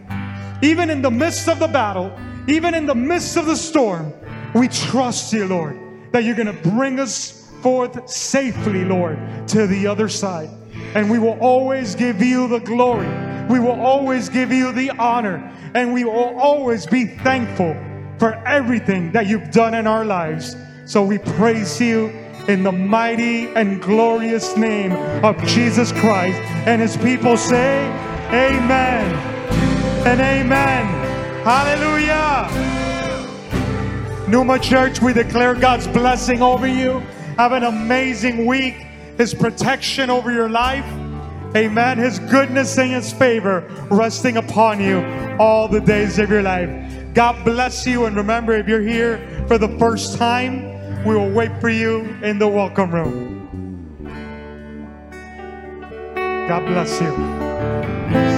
Even 0.63 0.89
in 0.89 1.03
the 1.03 1.11
midst 1.11 1.49
of 1.49 1.59
the 1.59 1.67
battle, 1.67 2.17
even 2.47 2.75
in 2.75 2.87
the 2.87 2.95
midst 2.95 3.37
of 3.37 3.47
the 3.47 3.57
storm, 3.57 4.13
we 4.55 4.69
trust 4.69 5.33
you, 5.33 5.47
Lord, 5.47 5.81
that 6.13 6.23
you're 6.23 6.37
going 6.37 6.55
to 6.55 6.71
bring 6.71 7.01
us 7.01 7.51
forth 7.61 8.09
safely, 8.09 8.85
Lord, 8.85 9.19
to 9.49 9.67
the 9.67 9.87
other 9.87 10.09
side. 10.09 10.51
And 10.95 11.11
we 11.11 11.19
will 11.19 11.39
always 11.41 11.95
give 11.95 12.23
you 12.23 12.49
the 12.49 12.61
glory. 12.61 13.09
We 13.49 13.59
will 13.59 13.81
always 13.81 14.29
give 14.29 14.53
you 14.53 14.73
the 14.73 14.91
honor. 14.91 15.51
And 15.75 15.93
we 15.93 16.05
will 16.05 16.39
always 16.39 16.87
be 16.87 17.07
thankful 17.07 17.77
for 18.19 18.35
everything 18.47 19.11
that 19.13 19.27
you've 19.27 19.51
done 19.51 19.75
in 19.75 19.87
our 19.87 20.05
lives. 20.05 20.57
So 20.87 21.05
we 21.05 21.19
praise 21.19 21.81
you 21.81 22.09
in 22.47 22.63
the 22.63 22.73
mighty 22.73 23.49
and 23.49 23.83
glorious 23.83 24.57
name 24.57 24.93
of 25.25 25.37
Jesus 25.47 25.93
Christ. 25.93 26.39
And 26.67 26.81
his 26.81 26.97
people 26.99 27.37
say, 27.37 27.87
Amen 28.31 29.15
and 30.07 30.21
Amen. 30.21 30.87
Hallelujah. 31.45 32.49
Pneuma 34.29 34.59
Church, 34.59 35.01
we 35.01 35.13
declare 35.13 35.55
God's 35.55 35.87
blessing 35.89 36.43
over 36.43 36.67
you. 36.67 37.01
Have 37.37 37.53
an 37.53 37.65
amazing 37.65 38.47
week. 38.47 38.87
His 39.17 39.35
protection 39.35 40.11
over 40.11 40.33
your 40.33 40.49
life. 40.49 40.85
Amen. 41.57 41.99
His 41.99 42.19
goodness 42.19 42.77
and 42.79 42.91
His 42.91 43.13
favor 43.13 43.61
resting 43.91 44.37
upon 44.37 44.81
you 44.81 44.99
all 45.39 45.69
the 45.69 45.81
days 45.81 46.19
of 46.19 46.31
your 46.31 46.43
life. 46.43 47.15
God 47.15 47.45
bless 47.45 47.87
you. 47.87 48.07
And 48.07 48.17
remember, 48.17 48.53
if 48.53 48.67
you're 48.67 48.81
here 48.81 49.45
for 49.47 49.57
the 49.57 49.69
first 49.79 50.19
time, 50.19 51.05
we 51.05 51.15
will 51.15 51.31
wait 51.31 51.61
for 51.61 51.69
you 51.69 52.01
in 52.23 52.39
the 52.39 52.49
welcome 52.49 52.91
room. 52.91 53.35
God 56.49 56.67
bless 56.67 57.01
you. 57.01 58.34